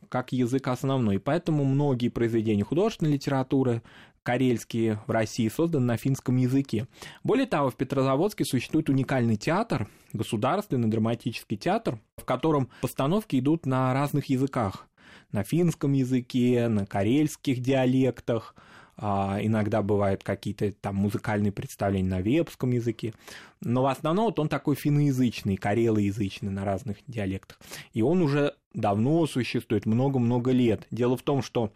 как 0.08 0.32
язык 0.32 0.68
основной. 0.68 1.18
Поэтому 1.18 1.64
многие 1.64 2.08
произведения 2.08 2.64
художественной 2.64 3.12
литературы, 3.12 3.82
карельские 4.22 5.00
в 5.06 5.10
России, 5.10 5.48
созданы 5.48 5.86
на 5.86 5.96
финском 5.96 6.36
языке. 6.36 6.88
Более 7.22 7.46
того, 7.46 7.70
в 7.70 7.76
Петрозаводске 7.76 8.44
существует 8.44 8.88
уникальный 8.88 9.36
театр, 9.36 9.88
государственный 10.12 10.88
драматический 10.88 11.56
театр, 11.56 12.00
в 12.16 12.24
котором 12.24 12.68
постановки 12.80 13.38
идут 13.38 13.66
на 13.66 13.94
разных 13.94 14.26
языках. 14.26 14.88
На 15.32 15.44
финском 15.44 15.92
языке, 15.92 16.68
на 16.68 16.86
карельских 16.86 17.60
диалектах, 17.60 18.54
иногда 18.98 19.82
бывают 19.82 20.24
какие-то 20.24 20.72
там 20.72 20.96
музыкальные 20.96 21.52
представления 21.52 22.08
на 22.08 22.20
вепском 22.20 22.70
языке, 22.70 23.12
но 23.60 23.82
в 23.82 23.86
основном 23.86 24.26
вот 24.26 24.38
он 24.38 24.48
такой 24.48 24.74
финноязычный, 24.74 25.56
карелоязычный 25.56 26.50
на 26.50 26.64
разных 26.64 26.98
диалектах. 27.06 27.58
И 27.92 28.02
он 28.02 28.22
уже 28.22 28.54
давно 28.72 29.26
существует, 29.26 29.84
много-много 29.84 30.50
лет. 30.50 30.86
Дело 30.90 31.16
в 31.16 31.22
том, 31.22 31.42
что 31.42 31.72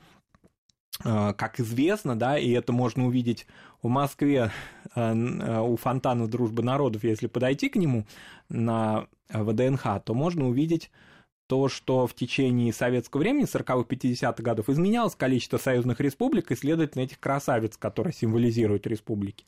Э, 1.05 1.33
как 1.37 1.61
известно, 1.61 2.17
да, 2.17 2.39
и 2.39 2.51
это 2.51 2.73
можно 2.73 3.07
увидеть 3.07 3.47
в 3.83 3.89
Москве 3.89 4.51
э, 4.95 5.61
у 5.63 5.77
фонтана 5.77 6.27
Дружбы 6.29 6.63
народов, 6.63 7.05
если 7.05 7.27
подойти 7.27 7.69
к 7.69 7.77
нему 7.77 8.07
на 8.49 9.07
ВДНХ, 9.31 10.03
то 10.05 10.15
можно 10.15 10.49
увидеть 10.49 10.91
то, 11.51 11.69
что 11.69 12.07
в 12.07 12.15
течение 12.15 12.73
советского 12.73 13.23
времени, 13.23 13.43
40-х, 13.43 13.85
50-х 13.89 14.41
годов, 14.41 14.69
изменялось 14.69 15.17
количество 15.17 15.59
союзных 15.59 15.99
республик 15.99 16.53
и, 16.53 16.55
следовательно, 16.55 17.03
этих 17.03 17.19
красавиц, 17.19 17.77
которые 17.77 18.13
символизируют 18.13 18.87
республики. 18.87 19.45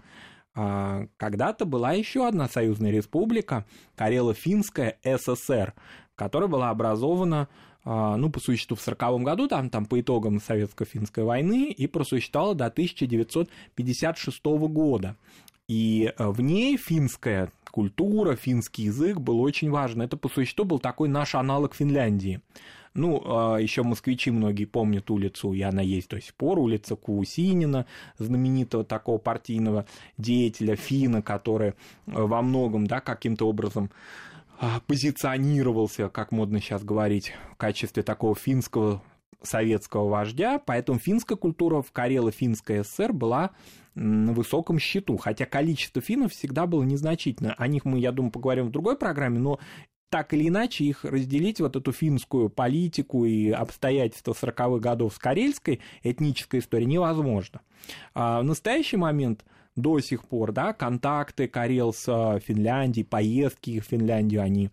А, 0.56 1.06
когда-то 1.16 1.64
была 1.64 1.92
еще 1.92 2.26
одна 2.26 2.49
союзная 2.49 2.90
республика, 2.90 3.66
Карело-Финская 3.94 4.99
ССР, 5.04 5.75
которая 6.16 6.49
была 6.49 6.71
образована 6.71 7.49
а, 7.85 8.16
ну, 8.16 8.30
по 8.30 8.40
существу 8.40 8.76
в 8.76 8.80
1940 8.80 9.23
году, 9.23 9.47
там, 9.47 9.71
там 9.71 9.87
по 9.87 10.00
итогам 10.00 10.40
Советско-финской 10.40 11.23
войны, 11.23 11.71
и 11.71 11.87
просуществовала 11.87 12.56
до 12.56 12.66
1956 12.66 14.44
года. 14.44 15.16
И 15.69 16.12
э, 16.16 16.28
в 16.28 16.40
ней 16.40 16.76
финская 16.76 17.50
культура, 17.71 18.37
финский 18.37 18.85
язык 18.85 19.19
был 19.19 19.40
очень 19.40 19.71
важен. 19.71 20.02
Это 20.02 20.16
по 20.16 20.28
существу 20.28 20.64
был 20.64 20.78
такой 20.78 21.09
наш 21.09 21.35
аналог 21.35 21.75
Финляндии. 21.75 22.40
Ну, 22.95 23.23
а, 23.25 23.57
еще 23.57 23.83
москвичи 23.83 24.31
многие 24.31 24.66
помнят 24.66 25.11
улицу, 25.11 25.54
и 25.54 25.62
она 25.62 25.81
есть 25.81 26.11
до 26.11 26.21
сих 26.21 26.35
пор, 26.35 26.59
улица 26.59 26.95
Куусинина, 26.95 27.87
знаменитого 28.19 28.85
такого 28.85 29.16
партийного 29.16 29.87
деятеля, 30.19 30.76
фина, 30.76 31.23
который 31.23 31.71
э, 31.71 31.73
во 32.07 32.42
многом, 32.42 32.87
да, 32.87 33.00
каким-то 33.00 33.49
образом 33.49 33.90
а, 34.61 34.81
позиционировался, 34.87 36.11
как 36.11 36.33
модно 36.33 36.61
сейчас 36.61 36.85
говорить, 36.85 37.33
в 37.52 37.57
качестве 37.57 38.02
такого 38.02 38.35
финского 38.35 39.02
советского 39.43 40.09
вождя, 40.09 40.59
поэтому 40.59 40.99
финская 40.99 41.37
культура 41.37 41.83
в 41.83 41.93
Карело-Финской 41.93 42.85
ССР 42.85 43.13
была 43.13 43.51
на 43.95 44.33
высоком 44.33 44.79
счету, 44.79 45.17
хотя 45.17 45.45
количество 45.45 46.01
финнов 46.01 46.33
всегда 46.33 46.67
было 46.67 46.83
незначительно. 46.83 47.55
О 47.59 47.67
них 47.67 47.85
мы, 47.85 47.99
я 47.99 48.13
думаю, 48.13 48.33
поговорим 48.33 48.67
в 48.67 48.71
другой 48.71 48.97
программе, 48.97 49.39
но 49.39 49.59
так 50.09 50.35
или 50.35 50.49
иначе 50.49 50.85
их 50.85 51.05
разделить, 51.05 51.61
вот 51.61 51.75
эту 51.75 51.91
финскую 51.91 52.51
политику 52.51 53.25
и 53.25 53.51
обстоятельства 53.51 54.33
40-х 54.33 54.79
годов 54.79 55.15
с 55.15 55.19
карельской 55.19 55.81
этнической 56.03 56.61
историей 56.61 56.87
невозможно. 56.89 57.63
А 58.13 58.41
в 58.41 58.45
настоящий 58.45 58.99
момент 58.99 59.45
до 59.75 60.01
сих 60.01 60.25
пор, 60.25 60.53
да, 60.53 60.75
контакты 60.75 61.49
Карел 61.49 61.95
с 61.95 62.07
э, 62.09 62.41
Финляндией, 62.41 63.07
поездки 63.07 63.81
в 63.81 63.85
Финляндию, 63.85 64.43
они 64.43 64.71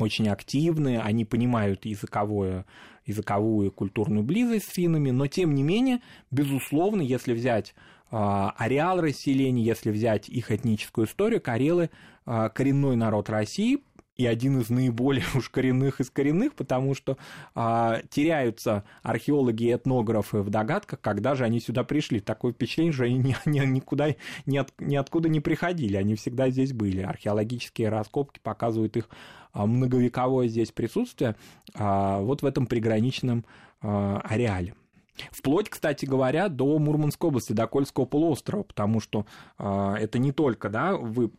очень 0.00 0.28
активны, 0.28 0.98
они 1.00 1.24
понимают 1.24 1.84
языковую, 1.84 2.64
языковую 3.06 3.68
и 3.68 3.70
культурную 3.70 4.22
близость 4.22 4.68
с 4.68 4.72
финнами, 4.72 5.10
но 5.10 5.26
тем 5.26 5.54
не 5.54 5.62
менее, 5.62 6.00
безусловно, 6.30 7.02
если 7.02 7.32
взять 7.32 7.74
э, 8.10 8.16
ареал 8.56 9.00
расселения, 9.00 9.62
если 9.62 9.90
взять 9.90 10.28
их 10.28 10.50
этническую 10.50 11.06
историю, 11.06 11.40
карелы 11.40 11.90
э, 12.26 12.50
коренной 12.54 12.96
народ 12.96 13.30
России, 13.30 13.82
и 14.16 14.26
один 14.26 14.60
из 14.60 14.70
наиболее 14.70 15.24
уж 15.34 15.48
коренных 15.48 16.00
из 16.00 16.10
коренных, 16.10 16.54
потому 16.54 16.94
что 16.94 17.16
а, 17.54 18.02
теряются 18.10 18.84
археологи 19.02 19.64
и 19.64 19.74
этнографы 19.74 20.38
в 20.38 20.50
догадках, 20.50 21.00
когда 21.00 21.34
же 21.34 21.44
они 21.44 21.60
сюда 21.60 21.84
пришли. 21.84 22.20
Такое 22.20 22.52
впечатление, 22.52 22.92
что 22.92 23.04
они 23.04 23.18
ни, 23.18 23.36
ни, 23.48 23.64
никуда, 23.64 24.14
ни, 24.46 24.58
от, 24.58 24.72
ниоткуда 24.78 25.28
не 25.28 25.40
приходили, 25.40 25.96
они 25.96 26.14
всегда 26.14 26.50
здесь 26.50 26.72
были. 26.72 27.02
Археологические 27.02 27.88
раскопки 27.88 28.40
показывают 28.42 28.96
их 28.96 29.08
а, 29.52 29.66
многовековое 29.66 30.48
здесь 30.48 30.72
присутствие 30.72 31.36
а, 31.74 32.20
вот 32.20 32.42
в 32.42 32.46
этом 32.46 32.66
приграничном 32.66 33.44
а, 33.80 34.20
ареале. 34.24 34.74
Вплоть, 35.30 35.68
кстати 35.68 36.06
говоря, 36.06 36.48
до 36.48 36.78
Мурманской 36.78 37.28
области, 37.28 37.52
до 37.52 37.66
Кольского 37.66 38.06
полуострова, 38.06 38.62
потому 38.62 38.98
что 38.98 39.26
э, 39.58 39.94
это 40.00 40.18
не 40.18 40.32
только, 40.32 40.70
да, 40.70 40.96
вы 40.96 41.30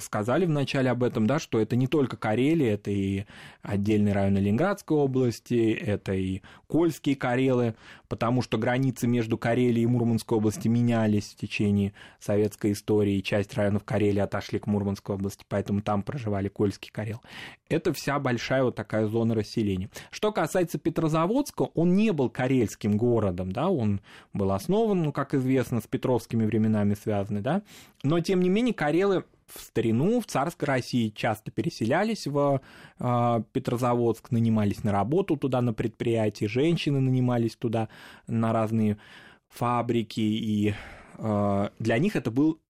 сказали 0.00 0.46
вначале 0.46 0.90
об 0.90 1.02
этом, 1.02 1.26
да, 1.26 1.38
что 1.38 1.58
это 1.58 1.74
не 1.74 1.88
только 1.88 2.16
Карелия, 2.16 2.74
это 2.74 2.90
и 2.90 3.24
отдельный 3.62 4.12
район 4.12 4.36
Ленинградской 4.36 4.96
области, 4.96 5.72
это 5.72 6.14
и 6.14 6.42
Кольские 6.68 7.16
Карелы, 7.16 7.74
потому 8.08 8.42
что 8.42 8.58
границы 8.58 9.08
между 9.08 9.36
Карелией 9.36 9.82
и 9.82 9.86
Мурманской 9.86 10.38
областью 10.38 10.70
менялись 10.70 11.32
в 11.32 11.36
течение 11.36 11.94
советской 12.20 12.72
истории, 12.72 13.16
и 13.16 13.22
часть 13.22 13.54
районов 13.54 13.82
Карелии 13.82 14.20
отошли 14.20 14.60
к 14.60 14.68
Мурманской 14.68 15.16
области, 15.16 15.44
поэтому 15.48 15.82
там 15.82 16.02
проживали 16.04 16.48
Кольские 16.48 16.92
Карелы. 16.92 17.20
Это 17.68 17.92
вся 17.92 18.20
большая 18.20 18.62
вот 18.62 18.76
такая 18.76 19.06
зона 19.06 19.34
расселения. 19.34 19.90
Что 20.12 20.30
касается 20.30 20.78
Петрозаводска, 20.78 21.62
он 21.74 21.96
не 21.96 22.12
был 22.12 22.30
карельским 22.30 22.96
городом, 22.96 23.50
да, 23.50 23.68
он 23.68 24.00
был 24.32 24.52
основан, 24.52 25.02
ну, 25.02 25.12
как 25.12 25.34
известно, 25.34 25.80
с 25.80 25.88
петровскими 25.88 26.44
временами 26.44 26.94
связаны, 26.94 27.40
да, 27.40 27.62
но, 28.04 28.20
тем 28.20 28.40
не 28.40 28.48
менее, 28.48 28.72
Карелы 28.72 29.24
в 29.46 29.60
старину 29.60 30.20
в 30.20 30.26
царской 30.26 30.66
России 30.66 31.10
часто 31.10 31.50
переселялись 31.50 32.26
в 32.26 32.60
э, 32.98 33.42
Петрозаводск, 33.52 34.30
нанимались 34.30 34.82
на 34.84 34.92
работу 34.92 35.36
туда, 35.36 35.60
на 35.60 35.72
предприятии, 35.72 36.46
женщины 36.46 37.00
нанимались 37.00 37.56
туда 37.56 37.88
на 38.26 38.52
разные 38.52 38.98
фабрики, 39.48 40.20
и 40.20 40.74
э, 41.18 41.68
для 41.78 41.98
них 41.98 42.16
это 42.16 42.30
был 42.30 42.60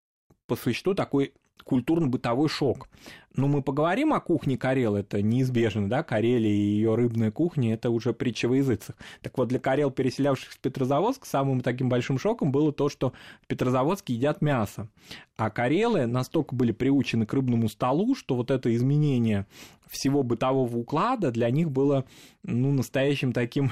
по 0.47 0.57
существу 0.57 0.95
такой 0.95 1.33
культурно-бытовой 1.65 2.49
шок. 2.49 2.89
Ну, 3.37 3.49
мы 3.49 3.61
поговорим 3.63 4.15
о 4.15 4.21
кухне 4.21 4.57
Карел, 4.57 4.97
это 4.97 5.21
неизбежно, 5.21 5.91
да, 5.91 6.03
Карелия 6.03 6.51
и 6.51 6.57
ее 6.57 6.95
рыбная 6.95 7.31
кухня, 7.31 7.75
это 7.75 7.91
уже 7.91 8.15
притча 8.15 8.49
во 8.49 8.57
языцах. 8.57 8.97
Так 9.21 9.37
вот, 9.37 9.49
для 9.49 9.59
Карел, 9.59 9.91
переселявшихся 9.91 10.57
в 10.57 10.61
Петрозаводск, 10.61 11.27
самым 11.27 11.61
таким 11.61 11.91
большим 11.91 12.19
шоком 12.19 12.51
было 12.51 12.73
то, 12.73 12.89
что 12.89 13.13
в 13.43 13.47
Петрозаводске 13.47 14.15
едят 14.15 14.41
мясо. 14.41 14.89
А 15.37 15.51
Карелы 15.51 16.07
настолько 16.07 16.55
были 16.55 16.73
приучены 16.73 17.27
к 17.27 17.35
рыбному 17.35 17.69
столу, 17.69 18.15
что 18.15 18.37
вот 18.37 18.51
это 18.51 18.75
изменение 18.75 19.47
всего 19.87 20.23
бытового 20.23 20.77
уклада 20.77 21.31
для 21.31 21.51
них 21.51 21.71
было 21.71 22.05
ну, 22.43 22.73
настоящим 22.73 23.33
таким 23.33 23.71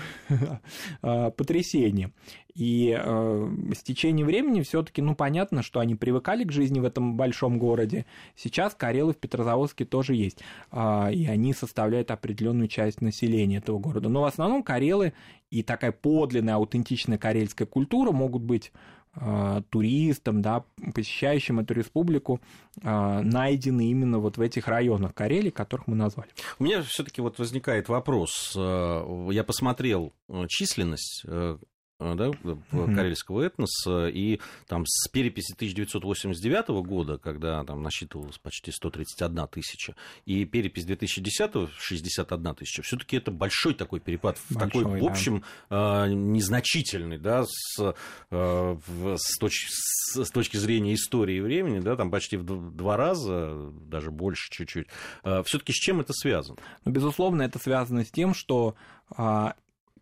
а, 1.02 1.30
потрясением. 1.37 2.12
И 2.54 2.97
э, 2.97 3.49
с 3.75 3.83
течением 3.83 4.28
времени 4.28 4.62
все-таки, 4.62 5.02
ну, 5.02 5.16
понятно, 5.16 5.62
что 5.64 5.80
они 5.80 5.97
привыкали 5.97 6.44
к 6.44 6.52
жизни 6.52 6.78
в 6.78 6.85
этом 6.85 7.16
большом 7.16 7.59
городе. 7.59 8.06
Сейчас 8.37 8.76
Карелы 8.76 9.12
в 9.12 9.16
Петрозаводске 9.16 9.53
Петрозаводске 9.54 9.84
тоже 9.84 10.14
есть, 10.14 10.38
а, 10.70 11.11
и 11.11 11.26
они 11.26 11.52
составляют 11.54 12.11
определенную 12.11 12.68
часть 12.68 13.00
населения 13.00 13.58
этого 13.58 13.78
города. 13.78 14.08
Но 14.08 14.23
в 14.23 14.25
основном 14.25 14.62
карелы 14.62 15.12
и 15.50 15.62
такая 15.62 15.92
подлинная, 15.92 16.56
аутентичная 16.56 17.18
карельская 17.18 17.66
культура 17.66 18.12
могут 18.12 18.42
быть 18.42 18.73
а, 19.14 19.62
туристам, 19.70 20.42
да, 20.42 20.64
посещающим 20.94 21.61
эту 21.61 21.75
республику, 21.75 22.40
а, 22.82 23.23
найдены 23.23 23.88
именно 23.90 24.18
вот 24.18 24.37
в 24.37 24.40
этих 24.40 24.66
районах 24.66 25.14
Карелии, 25.14 25.50
которых 25.50 25.87
мы 25.87 25.94
назвали. 25.94 26.30
У 26.58 26.64
меня 26.64 26.82
все-таки 26.82 27.20
вот 27.20 27.38
возникает 27.38 27.88
вопрос. 27.88 28.52
Я 28.56 29.44
посмотрел 29.46 30.12
численность 30.49 31.25
Э, 31.26 31.58
да, 32.01 32.29
mm-hmm. 32.29 32.95
карельского 32.95 33.43
этноса, 33.43 34.09
и 34.09 34.41
там 34.67 34.85
с 34.87 35.09
переписи 35.09 35.55
1989 35.55 36.69
года, 36.87 37.19
когда 37.19 37.63
там 37.65 37.83
насчитывалось 37.83 38.39
почти 38.39 38.73
131 38.73 39.47
тысяча, 39.49 39.95
и 40.27 40.45
перепись 40.45 40.85
2010 40.85 41.71
61 41.77 42.55
тысяча, 42.57 42.83
все-таки 42.83 43.17
это 43.17 43.31
большой 43.31 43.75
такой 43.75 44.01
перепад, 44.01 44.39
большой, 44.51 44.85
такой, 44.85 45.01
в 45.01 45.05
общем, 45.05 45.45
да. 45.71 46.09
незначительный, 46.09 47.19
да, 47.19 47.45
с, 47.47 47.95
э, 48.31 48.77
с, 49.17 49.39
точки, 49.39 49.69
с 49.71 50.31
точки 50.31 50.57
зрения 50.57 50.95
истории 50.95 51.37
и 51.37 51.41
времени, 51.41 51.78
да, 51.78 51.97
там 51.97 52.11
почти 52.11 52.37
в 52.37 52.75
два 52.75 52.97
раза, 52.97 53.71
даже 53.89 54.11
больше 54.11 54.50
чуть-чуть. 54.50 54.89
Э, 55.23 55.43
все-таки 55.45 55.73
с 55.73 55.76
чем 55.76 56.00
это 56.00 56.13
связано? 56.13 56.59
Ну, 56.85 56.93
безусловно, 56.93 57.43
это 57.43 57.59
связано 57.59 58.04
с 58.04 58.11
тем, 58.11 58.35
что 58.35 58.75
а, 59.11 59.54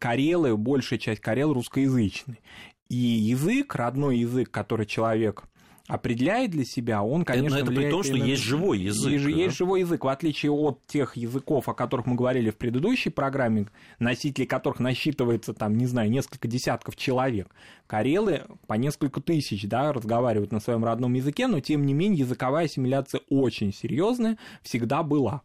карелы, 0.02 0.56
большая 0.56 0.98
часть 0.98 1.20
карел 1.20 1.52
русскоязычный. 1.52 2.40
И 2.88 2.96
язык, 2.96 3.72
родной 3.76 4.18
язык, 4.18 4.50
который 4.50 4.84
человек 4.84 5.44
определяет 5.86 6.50
для 6.50 6.64
себя, 6.64 7.04
он, 7.04 7.24
конечно, 7.24 7.58
Но 7.58 7.64
это 7.64 7.72
при 7.72 7.88
том, 7.88 8.02
что 8.02 8.16
на... 8.16 8.24
есть 8.24 8.42
живой 8.42 8.80
язык. 8.80 9.12
И, 9.12 9.18
да? 9.18 9.30
Есть 9.30 9.56
живой 9.56 9.80
язык, 9.80 10.02
в 10.02 10.08
отличие 10.08 10.50
от 10.50 10.84
тех 10.88 11.16
языков, 11.16 11.68
о 11.68 11.74
которых 11.74 12.06
мы 12.06 12.16
говорили 12.16 12.50
в 12.50 12.56
предыдущей 12.56 13.10
программе, 13.10 13.68
носители 14.00 14.44
которых 14.44 14.80
насчитывается, 14.80 15.54
там, 15.54 15.78
не 15.78 15.86
знаю, 15.86 16.10
несколько 16.10 16.48
десятков 16.48 16.96
человек. 16.96 17.54
Карелы 17.86 18.42
по 18.66 18.74
несколько 18.74 19.20
тысяч, 19.20 19.68
да, 19.68 19.92
разговаривают 19.92 20.50
на 20.50 20.58
своем 20.58 20.84
родном 20.84 21.14
языке, 21.14 21.46
но, 21.46 21.60
тем 21.60 21.86
не 21.86 21.94
менее, 21.94 22.20
языковая 22.20 22.64
ассимиляция 22.64 23.20
очень 23.28 23.72
серьезная, 23.72 24.36
всегда 24.62 25.04
была 25.04 25.42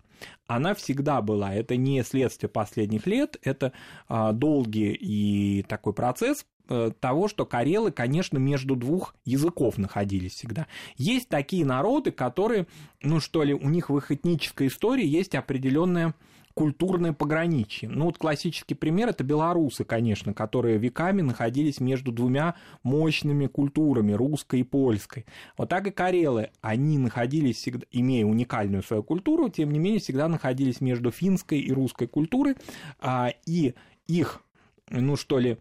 она 0.48 0.74
всегда 0.74 1.22
была. 1.22 1.54
Это 1.54 1.76
не 1.76 2.04
следствие 2.04 2.50
последних 2.50 3.06
лет, 3.06 3.38
это 3.44 3.74
а, 4.08 4.32
долгий 4.32 4.94
и 4.94 5.64
такой 5.64 5.94
процесс 5.94 6.46
э, 6.70 6.92
того, 7.00 7.28
что 7.28 7.46
карелы, 7.46 7.92
конечно, 7.92 8.38
между 8.38 8.76
двух 8.76 9.16
языков 9.26 9.78
находились 9.78 10.34
всегда. 10.34 10.68
Есть 10.96 11.30
такие 11.30 11.66
народы, 11.66 12.12
которые, 12.12 12.68
ну 13.02 13.20
что 13.20 13.44
ли, 13.44 13.54
у 13.54 13.70
них 13.70 13.90
в 13.90 13.98
их 13.98 14.12
этнической 14.12 14.68
истории 14.68 15.06
есть 15.06 15.36
определенная 15.36 16.14
культурное 16.58 17.14
пограничье. 17.14 17.88
Ну 17.88 18.06
вот 18.06 18.18
классический 18.18 18.74
пример 18.74 19.10
это 19.10 19.24
белорусы, 19.24 19.84
конечно, 19.84 20.34
которые 20.34 20.80
веками 20.80 21.22
находились 21.22 21.80
между 21.80 22.12
двумя 22.12 22.56
мощными 22.82 23.46
культурами, 23.46 24.14
русской 24.14 24.62
и 24.62 24.64
польской. 24.64 25.28
Вот 25.56 25.70
так 25.70 25.86
и 25.86 25.92
карелы, 25.92 26.50
они 26.62 26.98
находились, 26.98 27.58
всегда, 27.58 27.86
имея 27.92 28.26
уникальную 28.26 28.82
свою 28.82 29.04
культуру, 29.04 29.50
тем 29.50 29.70
не 29.70 29.78
менее 29.78 30.00
всегда 30.00 30.28
находились 30.28 30.82
между 30.82 31.12
финской 31.12 31.60
и 31.60 31.72
русской 31.72 32.08
культурой, 32.08 32.56
а, 33.00 33.32
и 33.46 33.76
их, 34.08 34.42
ну 34.90 35.16
что 35.16 35.38
ли, 35.38 35.60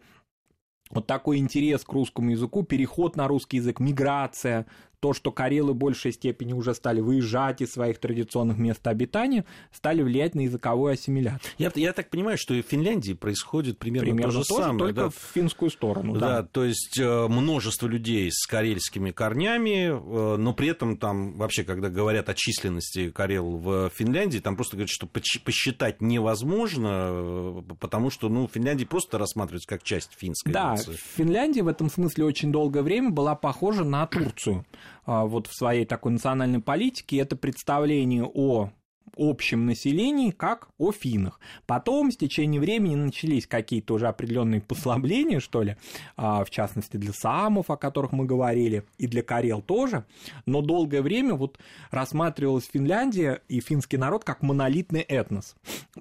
вот 0.89 1.05
такой 1.05 1.37
интерес 1.37 1.83
к 1.83 1.93
русскому 1.93 2.31
языку, 2.31 2.63
переход 2.63 3.15
на 3.15 3.27
русский 3.27 3.57
язык, 3.57 3.79
миграция, 3.79 4.65
то, 4.99 5.13
что 5.13 5.31
карелы 5.31 5.73
в 5.73 5.75
большей 5.75 6.11
степени 6.11 6.53
уже 6.53 6.73
стали 6.73 7.01
выезжать 7.01 7.61
из 7.61 7.71
своих 7.71 7.99
традиционных 7.99 8.57
мест 8.57 8.85
обитания, 8.87 9.45
стали 9.71 10.01
влиять 10.01 10.33
на 10.33 10.41
языковую 10.41 10.93
ассимиляцию. 10.93 11.51
Я, 11.59 11.71
я 11.75 11.93
так 11.93 12.09
понимаю, 12.09 12.37
что 12.37 12.55
и 12.55 12.63
в 12.63 12.65
Финляндии 12.65 13.13
происходит 13.13 13.77
примерно, 13.77 14.09
примерно 14.09 14.33
то 14.33 14.39
же 14.39 14.47
тоже, 14.47 14.63
самое. 14.63 14.79
Только 14.79 15.01
да? 15.01 15.09
в 15.09 15.33
финскую 15.33 15.69
сторону. 15.69 16.13
Да, 16.13 16.19
да, 16.19 16.43
то 16.43 16.63
есть 16.63 16.97
э, 16.99 17.27
множество 17.27 17.87
людей 17.87 18.29
с 18.31 18.47
карельскими 18.47 19.11
корнями, 19.11 19.89
э, 19.89 20.37
но 20.37 20.53
при 20.53 20.69
этом 20.69 20.97
там 20.97 21.33
вообще, 21.33 21.63
когда 21.63 21.89
говорят 21.89 22.29
о 22.29 22.33
численности 22.33 23.11
карел 23.11 23.57
в 23.57 23.91
Финляндии, 23.93 24.39
там 24.39 24.55
просто 24.55 24.77
говорят, 24.77 24.89
что 24.89 25.05
посчитать 25.07 26.01
невозможно, 26.01 26.87
э, 26.89 27.61
потому 27.79 28.09
что 28.09 28.29
ну, 28.29 28.49
Финляндия 28.51 28.87
просто 28.87 29.19
рассматривается 29.19 29.67
как 29.67 29.83
часть 29.83 30.13
финской 30.17 30.51
Да, 30.51 30.71
нации. 30.71 30.97
Финляндия 31.15 31.61
в 31.61 31.67
этом 31.67 31.91
смысле 31.91 32.25
очень 32.25 32.51
долгое 32.51 32.81
время 32.81 33.11
была 33.11 33.35
похожа 33.35 33.83
на 33.83 34.07
Турцию. 34.07 34.65
А, 35.05 35.25
вот 35.25 35.47
в 35.47 35.57
своей 35.57 35.85
такой 35.85 36.11
национальной 36.11 36.61
политике, 36.61 37.17
это 37.17 37.35
представление 37.35 38.25
о 38.25 38.71
общем 39.15 39.65
населении, 39.65 40.31
как 40.31 40.69
о 40.77 40.91
финнах. 40.91 41.39
Потом, 41.65 42.11
с 42.11 42.17
течением 42.17 42.61
времени, 42.61 42.95
начались 42.95 43.47
какие-то 43.47 43.95
уже 43.95 44.07
определенные 44.07 44.61
послабления, 44.61 45.39
что 45.39 45.63
ли, 45.63 45.77
а, 46.15 46.43
в 46.43 46.49
частности, 46.49 46.97
для 46.97 47.13
самов, 47.13 47.69
о 47.69 47.77
которых 47.77 48.11
мы 48.11 48.25
говорили, 48.25 48.83
и 48.97 49.07
для 49.07 49.23
карел 49.23 49.61
тоже, 49.61 50.05
но 50.45 50.61
долгое 50.61 51.01
время 51.01 51.35
вот 51.35 51.57
рассматривалась 51.91 52.69
Финляндия 52.71 53.41
и 53.47 53.59
финский 53.59 53.97
народ 53.97 54.23
как 54.23 54.41
монолитный 54.41 55.01
этнос. 55.01 55.55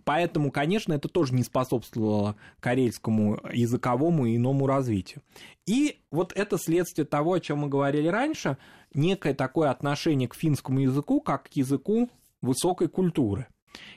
Поэтому, 0.05 0.51
конечно, 0.51 0.93
это 0.93 1.09
тоже 1.09 1.35
не 1.35 1.45
способствовало 1.45 2.37
карельскому 2.61 3.41
языковому 3.53 4.27
и 4.27 4.37
иному 4.37 4.67
развитию. 4.67 5.23
И 5.67 5.99
вот 6.11 6.33
это 6.35 6.59
следствие 6.59 7.05
того, 7.05 7.35
о 7.35 7.41
чем 7.41 7.59
мы 7.59 7.69
говорили 7.69 8.07
раньше, 8.07 8.57
некое 8.95 9.35
такое 9.35 9.71
отношение 9.71 10.29
к 10.29 10.35
финскому 10.35 10.81
языку 10.81 11.21
как 11.21 11.49
к 11.49 11.53
языку 11.53 12.09
высокой 12.47 12.89
культуры. 12.89 13.47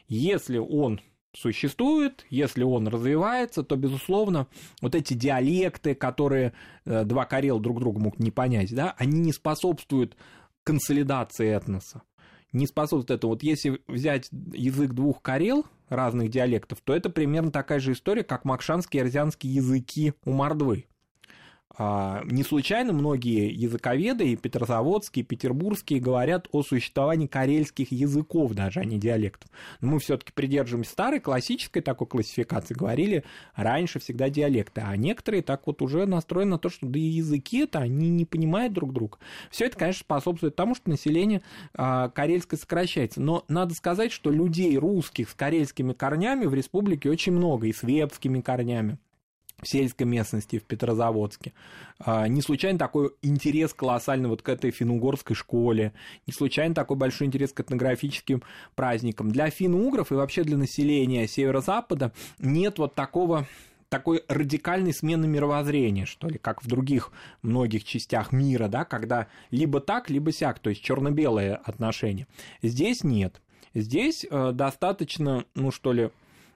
Если 0.08 0.58
он 0.58 1.00
существует, 1.34 2.26
если 2.30 2.64
он 2.64 2.88
развивается, 2.88 3.64
то, 3.64 3.76
безусловно, 3.76 4.48
вот 4.82 4.96
эти 4.96 5.14
диалекты, 5.14 5.96
которые 5.96 6.54
э, 6.86 7.06
два 7.06 7.26
карел 7.26 7.60
друг 7.60 7.80
друга 7.80 8.00
могут 8.00 8.20
не 8.20 8.32
понять, 8.32 8.74
да, 8.74 8.96
они 8.98 9.20
не 9.20 9.32
способствуют 9.32 10.18
консолидации 10.64 11.50
этноса. 11.50 12.02
не 12.52 12.66
способствует 12.66 13.20
этому. 13.20 13.34
Вот 13.34 13.44
если 13.44 13.82
взять 13.88 14.30
язык 14.54 14.94
двух 14.94 15.22
карел, 15.22 15.66
разных 15.90 16.30
диалектов, 16.30 16.80
то 16.84 16.96
это 16.96 17.10
примерно 17.10 17.52
такая 17.52 17.80
же 17.80 17.94
история, 17.94 18.24
как 18.24 18.46
макшанские 18.46 19.02
и 19.02 19.04
арзианские 19.06 19.54
языки 19.54 20.14
у 20.26 20.32
мордвы. 20.32 20.86
А, 21.78 22.24
не 22.26 22.44
случайно 22.44 22.94
многие 22.94 23.52
языковеды, 23.52 24.30
и 24.30 24.36
петрозаводские, 24.36 25.24
и 25.24 25.26
петербургские, 25.26 26.00
говорят 26.00 26.48
о 26.52 26.64
существовании 26.64 27.28
карельских 27.28 27.92
языков 27.92 28.54
даже, 28.54 28.80
а 28.80 28.86
не 28.86 28.98
диалектов. 28.98 29.50
Но 29.80 29.92
мы 29.92 30.00
все 30.00 30.18
таки 30.18 30.32
придерживаемся 30.34 30.92
старой 30.92 31.20
классической 31.20 31.82
такой 31.82 32.08
классификации, 32.08 32.74
говорили 32.74 33.24
раньше 33.56 34.00
всегда 34.00 34.30
диалекты, 34.30 34.82
а 34.84 34.96
некоторые 34.98 35.44
так 35.44 35.68
вот 35.68 35.82
уже 35.82 36.06
настроены 36.06 36.52
на 36.52 36.58
то, 36.58 36.70
что 36.70 36.88
да 36.88 37.00
и 37.00 37.04
языки 37.04 37.60
это 37.60 37.80
они 37.80 38.10
не 38.10 38.26
понимают 38.26 38.74
друг 38.74 38.92
друга. 38.92 39.18
Все 39.52 39.66
это, 39.66 39.78
конечно, 39.78 40.02
способствует 40.02 40.56
тому, 40.56 40.76
что 40.76 40.90
население 40.90 41.42
а, 41.74 42.10
карельское 42.10 42.60
сокращается. 42.60 43.22
Но 43.22 43.46
надо 43.48 43.76
сказать, 43.76 44.12
что 44.12 44.32
людей 44.32 44.76
русских 44.78 45.30
с 45.30 45.34
карельскими 45.34 45.94
корнями 45.94 46.46
в 46.46 46.54
республике 46.54 47.10
очень 47.10 47.34
много, 47.34 47.68
и 47.68 47.74
с 47.74 47.84
вепскими 47.84 48.42
корнями 48.42 48.98
в 49.62 49.68
сельской 49.68 50.06
местности, 50.06 50.60
в 50.60 50.64
Петрозаводске. 50.64 51.54
А, 52.00 52.28
не 52.28 52.42
случайно 52.42 52.80
такой 52.80 53.12
интерес 53.22 53.74
колоссальный 53.74 54.30
вот 54.30 54.42
к 54.42 54.50
этой 54.50 54.72
финно-угорской 54.72 55.36
школе, 55.36 55.94
не 56.28 56.34
случайно 56.34 56.74
такой 56.76 56.98
большой 56.98 57.28
интерес 57.28 57.52
к 57.52 57.60
этнографическим 57.60 58.44
праздникам. 58.76 59.32
Для 59.32 59.50
финно-угров 59.50 60.12
и 60.12 60.16
вообще 60.16 60.44
для 60.44 60.58
населения 60.58 61.28
Северо-Запада 61.28 62.12
нет 62.40 62.78
вот 62.80 62.96
такого 62.96 63.48
такой 63.90 64.24
радикальной 64.28 64.94
смены 64.94 65.28
мировоззрения, 65.28 66.06
что 66.06 66.28
ли, 66.30 66.38
как 66.38 66.64
в 66.64 66.68
других 66.68 67.12
многих 67.42 67.84
частях 67.84 68.32
мира, 68.32 68.68
да, 68.68 68.86
когда 68.86 69.28
либо 69.50 69.80
так, 69.80 70.10
либо 70.10 70.32
сяк, 70.32 70.60
то 70.60 70.70
есть 70.70 70.84
черно-белое 70.84 71.56
отношение. 71.56 72.28
Здесь 72.62 73.04
нет. 73.04 73.42
Здесь 73.74 74.26
э, 74.30 74.52
достаточно, 74.54 75.44
ну 75.56 75.72
что 75.72 75.94
ли, 75.94 76.12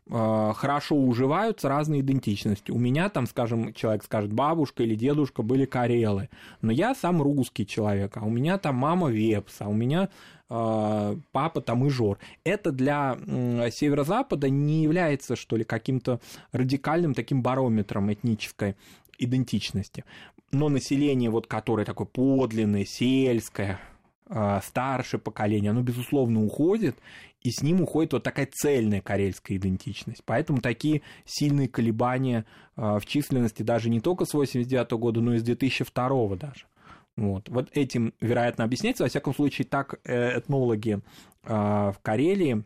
хорошо 0.10 0.96
уживаются 0.96 1.70
разные 1.70 2.02
идентичности. 2.02 2.72
У 2.72 2.78
меня 2.78 3.10
там, 3.10 3.26
скажем, 3.26 3.74
человек 3.74 4.04
скажет, 4.04 4.34
бабушка 4.34 4.84
или 4.84 4.96
дедушка 4.96 5.44
были 5.44 5.66
карелы, 5.66 6.30
но 6.62 6.72
я 6.72 6.94
сам 6.94 7.22
русский 7.22 7.66
человек, 7.66 8.18
а 8.18 8.26
у 8.26 8.30
меня 8.30 8.58
там 8.58 8.76
мама 8.76 9.10
вепс, 9.10 9.56
а 9.60 9.70
у 9.70 9.74
меня 9.74 10.10
э, 10.50 11.18
папа 11.32 11.62
там 11.62 11.88
ижор. 11.88 12.18
Это 12.44 12.72
для 12.72 13.18
э, 13.26 13.70
северо-запада 13.72 14.50
не 14.50 14.84
является, 14.84 15.36
что 15.36 15.56
ли, 15.56 15.64
каким-то 15.64 16.20
радикальным 16.52 17.14
таким 17.14 17.42
барометром 17.42 18.12
этнической 18.12 18.76
идентичности. 19.18 20.04
Но 20.52 20.70
население, 20.70 21.30
вот, 21.30 21.48
которое 21.48 21.86
такое 21.86 22.08
подлинное, 22.08 22.86
сельское, 22.86 23.80
э, 24.28 24.60
старшее 24.64 25.20
поколение, 25.20 25.72
оно, 25.72 25.82
безусловно, 25.82 26.44
уходит, 26.44 26.96
и 27.44 27.52
с 27.52 27.62
ним 27.62 27.82
уходит 27.82 28.14
вот 28.14 28.24
такая 28.24 28.48
цельная 28.52 29.02
карельская 29.02 29.58
идентичность. 29.58 30.24
Поэтому 30.26 30.62
такие 30.62 31.02
сильные 31.26 31.68
колебания 31.68 32.46
а, 32.76 33.00
в 33.00 33.06
численности 33.06 33.64
даже 33.64 33.90
не 33.90 34.00
только 34.00 34.26
с 34.26 34.34
89 34.34 34.92
года, 34.92 35.22
но 35.22 35.34
и 35.36 35.40
с 35.40 35.44
2002 35.44 36.36
даже. 36.38 36.66
Вот. 37.16 37.50
вот 37.50 37.70
этим, 37.74 38.14
вероятно, 38.22 38.64
объясняется. 38.64 39.04
Во 39.04 39.10
всяком 39.10 39.36
случае, 39.36 39.68
так 39.68 40.00
э, 40.04 40.40
этнологи 40.40 41.02
а, 41.44 41.92
в 41.92 42.00
Карелии 42.00 42.64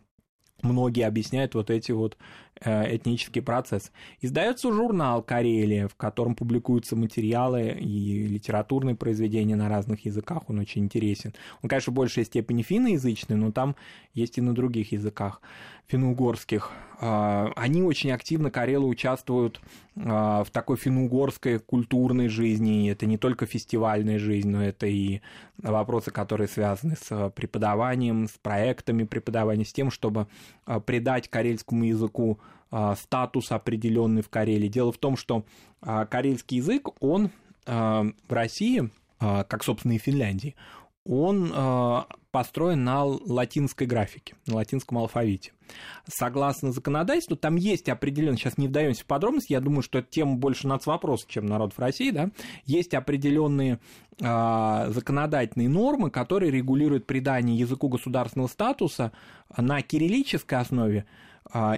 многие 0.62 1.06
объясняют 1.06 1.56
вот 1.56 1.70
эти 1.70 1.92
вот 1.92 2.18
этнический 2.62 3.42
процесс. 3.42 3.92
Издается 4.22 4.72
журнал 4.72 5.22
«Карелия», 5.22 5.88
в 5.88 5.96
котором 5.96 6.36
публикуются 6.36 6.96
материалы 6.96 7.70
и 7.70 8.28
литературные 8.28 8.96
произведения 8.96 9.56
на 9.56 9.70
разных 9.70 10.06
языках. 10.06 10.44
Он 10.50 10.60
очень 10.60 10.84
интересен. 10.84 11.34
Он, 11.62 11.70
конечно, 11.70 11.92
в 11.92 11.96
большей 11.96 12.26
степени 12.26 12.62
финноязычный, 12.62 13.36
но 13.36 13.52
там 13.52 13.76
есть 14.14 14.38
и 14.38 14.42
на 14.42 14.54
других 14.54 14.92
языках 14.92 15.42
финно-угорских. 15.88 16.72
А, 17.00 17.52
они 17.56 17.82
очень 17.82 18.12
активно, 18.12 18.52
карелы, 18.52 18.88
участвуют 18.88 19.62
а, 19.96 20.44
в 20.44 20.50
такой 20.50 20.78
финно-угорской 20.78 21.60
культурной 21.60 22.28
жизни. 22.28 22.92
Это 22.92 23.06
не 23.06 23.18
только 23.18 23.46
фестивальная 23.46 24.20
жизнь, 24.20 24.50
но 24.50 24.64
это 24.64 24.88
и 24.88 25.22
вопросы, 25.58 26.12
которые 26.12 26.48
связаны 26.48 26.96
с 26.96 27.30
преподаванием, 27.36 28.28
с 28.28 28.38
проектами 28.42 29.04
преподавания, 29.04 29.66
с 29.66 29.74
тем, 29.74 29.90
чтобы 29.92 30.28
а, 30.66 30.80
придать 30.80 31.30
карельскому 31.30 31.86
языку 31.86 32.40
статус 32.98 33.52
определенный 33.52 34.22
в 34.22 34.30
Карелии. 34.30 34.68
Дело 34.68 34.92
в 34.92 34.98
том, 34.98 35.18
что 35.18 35.46
карельский 35.82 36.58
язык, 36.58 36.90
он 37.00 37.32
в 37.66 38.14
России, 38.30 38.90
как, 39.20 39.64
собственно, 39.64 39.94
и 39.94 40.00
в 40.00 40.04
Финляндии, 40.04 40.56
он 41.06 41.54
построен 42.32 42.84
на 42.84 43.06
латинской 43.06 43.88
графике, 43.88 44.36
на 44.46 44.56
латинском 44.56 44.98
алфавите. 44.98 45.54
Согласно 46.08 46.72
законодательству, 46.72 47.36
там 47.36 47.56
есть 47.56 47.90
определенно, 47.90 48.38
сейчас 48.38 48.58
не 48.58 48.68
вдаемся 48.68 49.04
в 49.04 49.06
подробности, 49.08 49.54
я 49.54 49.62
думаю, 49.62 49.82
что 49.82 50.00
эта 50.00 50.10
тема 50.10 50.36
больше 50.36 50.68
нацвопрос, 50.68 51.26
чем 51.26 51.46
народ 51.46 51.74
в 51.74 51.80
России, 51.80 52.12
да, 52.12 52.30
есть 52.66 52.94
определенные 52.94 53.80
законодательные 54.20 55.70
нормы, 55.70 56.10
которые 56.10 56.52
регулируют 56.52 57.06
придание 57.06 57.58
языку 57.58 57.88
государственного 57.88 58.48
статуса 58.48 59.12
на 59.56 59.82
кириллической 59.82 60.60
основе, 60.60 61.06
а, 61.06 61.27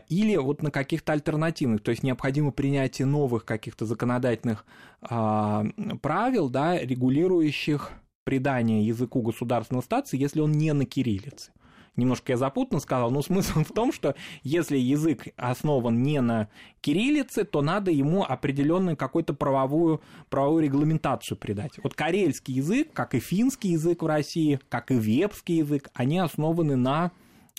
или 0.08 0.36
вот 0.36 0.64
на 0.64 0.72
каких-то 0.72 1.14
альтернативных, 1.14 1.82
то 1.82 1.92
есть 1.92 2.04
необходимо 2.04 2.52
принятие 2.52 3.06
новых 3.06 3.46
каких-то 3.46 3.86
законодательных 3.86 4.66
а, 5.02 5.66
правил, 6.02 6.50
да, 6.50 6.80
регулирующих 6.80 7.92
придание 8.24 8.86
языку 8.86 9.22
государственного 9.22 9.84
статуса, 9.84 10.18
если 10.18 10.42
он 10.42 10.52
не 10.52 10.74
на 10.74 10.86
кириллице. 10.86 11.52
Немножко 11.96 12.32
я 12.32 12.38
запутанно 12.38 12.80
сказал, 12.80 13.12
но 13.12 13.22
смысл 13.22 13.60
в 13.64 13.74
том, 13.74 13.92
что 13.92 14.16
если 14.44 14.78
язык 14.78 15.28
основан 15.36 16.02
не 16.02 16.22
на 16.22 16.48
кириллице, 16.82 17.44
то 17.44 17.62
надо 17.62 17.92
ему 17.92 18.24
определенную 18.24 18.96
какую-то 18.98 19.34
правовую, 19.34 20.02
правовую 20.30 20.64
регламентацию 20.64 21.38
придать. 21.38 21.74
Вот 21.84 21.94
карельский 21.94 22.54
язык, 22.56 22.94
как 22.94 23.16
и 23.16 23.20
финский 23.20 23.70
язык 23.70 24.02
в 24.02 24.08
России, 24.08 24.60
как 24.70 24.92
и 24.92 24.96
вепский 24.96 25.58
язык, 25.58 25.90
они 25.94 26.20
основаны 26.20 26.76
на 26.76 27.12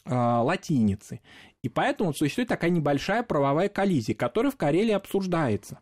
э, 0.05 0.14
латинице. 0.14 1.20
И 1.62 1.68
поэтому 1.68 2.14
существует 2.14 2.49
такая 2.49 2.70
небольшая 2.70 3.23
правовая 3.23 3.68
коллизия, 3.68 4.14
которая 4.14 4.51
в 4.51 4.57
Карелии 4.57 4.92
обсуждается. 4.92 5.81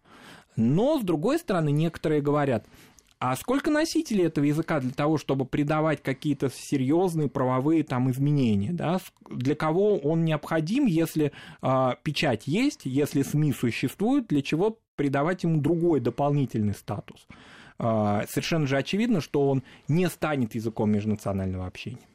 Но, 0.57 0.99
с 0.99 1.05
другой 1.05 1.39
стороны, 1.39 1.71
некоторые 1.71 2.21
говорят, 2.21 2.67
а 3.21 3.35
сколько 3.35 3.71
носителей 3.71 4.27
этого 4.27 4.45
языка 4.45 4.79
для 4.79 4.93
того, 4.93 5.19
чтобы 5.19 5.45
придавать 5.45 6.03
какие-то 6.03 6.51
серьезные 6.51 7.29
правовые 7.29 7.83
там 7.83 8.11
изменения? 8.11 8.73
Да? 8.73 8.99
Для 9.29 9.57
кого 9.57 9.99
он 9.99 10.25
необходим, 10.25 10.87
если 10.87 11.33
э, 11.61 11.91
печать 12.05 12.47
есть, 12.47 12.83
если 12.85 13.23
СМИ 13.23 13.53
существуют, 13.53 14.29
для 14.29 14.41
чего 14.41 14.79
придавать 14.95 15.43
ему 15.43 15.61
другой 15.61 15.99
дополнительный 15.99 16.75
статус? 16.75 17.27
Э, 17.81 18.23
совершенно 18.29 18.69
же 18.69 18.77
очевидно, 18.77 19.21
что 19.21 19.49
он 19.49 19.65
не 19.89 20.09
станет 20.09 20.55
языком 20.55 20.91
межнационального 20.93 21.67
общения. 21.67 22.07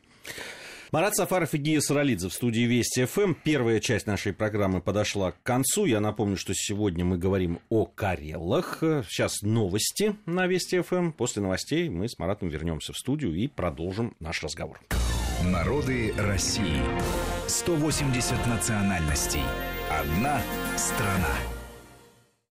Марат 0.93 1.15
Сафаров 1.15 1.55
и 1.55 1.57
Гия 1.57 1.81
Саралидзе 1.81 2.29
в 2.29 2.33
студии 2.33 2.67
Вести 2.67 3.05
ФМ. 3.05 3.33
Первая 3.43 3.79
часть 3.79 4.05
нашей 4.05 4.31
программы 4.31 4.79
подошла 4.79 5.31
к 5.31 5.41
концу. 5.41 5.85
Я 5.85 5.99
напомню, 5.99 6.37
что 6.37 6.53
сегодня 6.53 7.03
мы 7.03 7.17
говорим 7.17 7.57
о 7.69 7.87
Карелах. 7.87 8.83
Сейчас 9.09 9.41
новости 9.41 10.15
на 10.27 10.45
Вести 10.45 10.79
ФМ. 10.81 11.11
После 11.13 11.41
новостей 11.41 11.89
мы 11.89 12.07
с 12.07 12.19
Маратом 12.19 12.49
вернемся 12.49 12.93
в 12.93 12.97
студию 12.99 13.33
и 13.33 13.47
продолжим 13.47 14.15
наш 14.19 14.43
разговор. 14.43 14.81
Народы 15.43 16.13
России. 16.15 16.83
180 17.47 18.45
национальностей. 18.45 19.41
Одна 19.89 20.43
страна. 20.77 21.62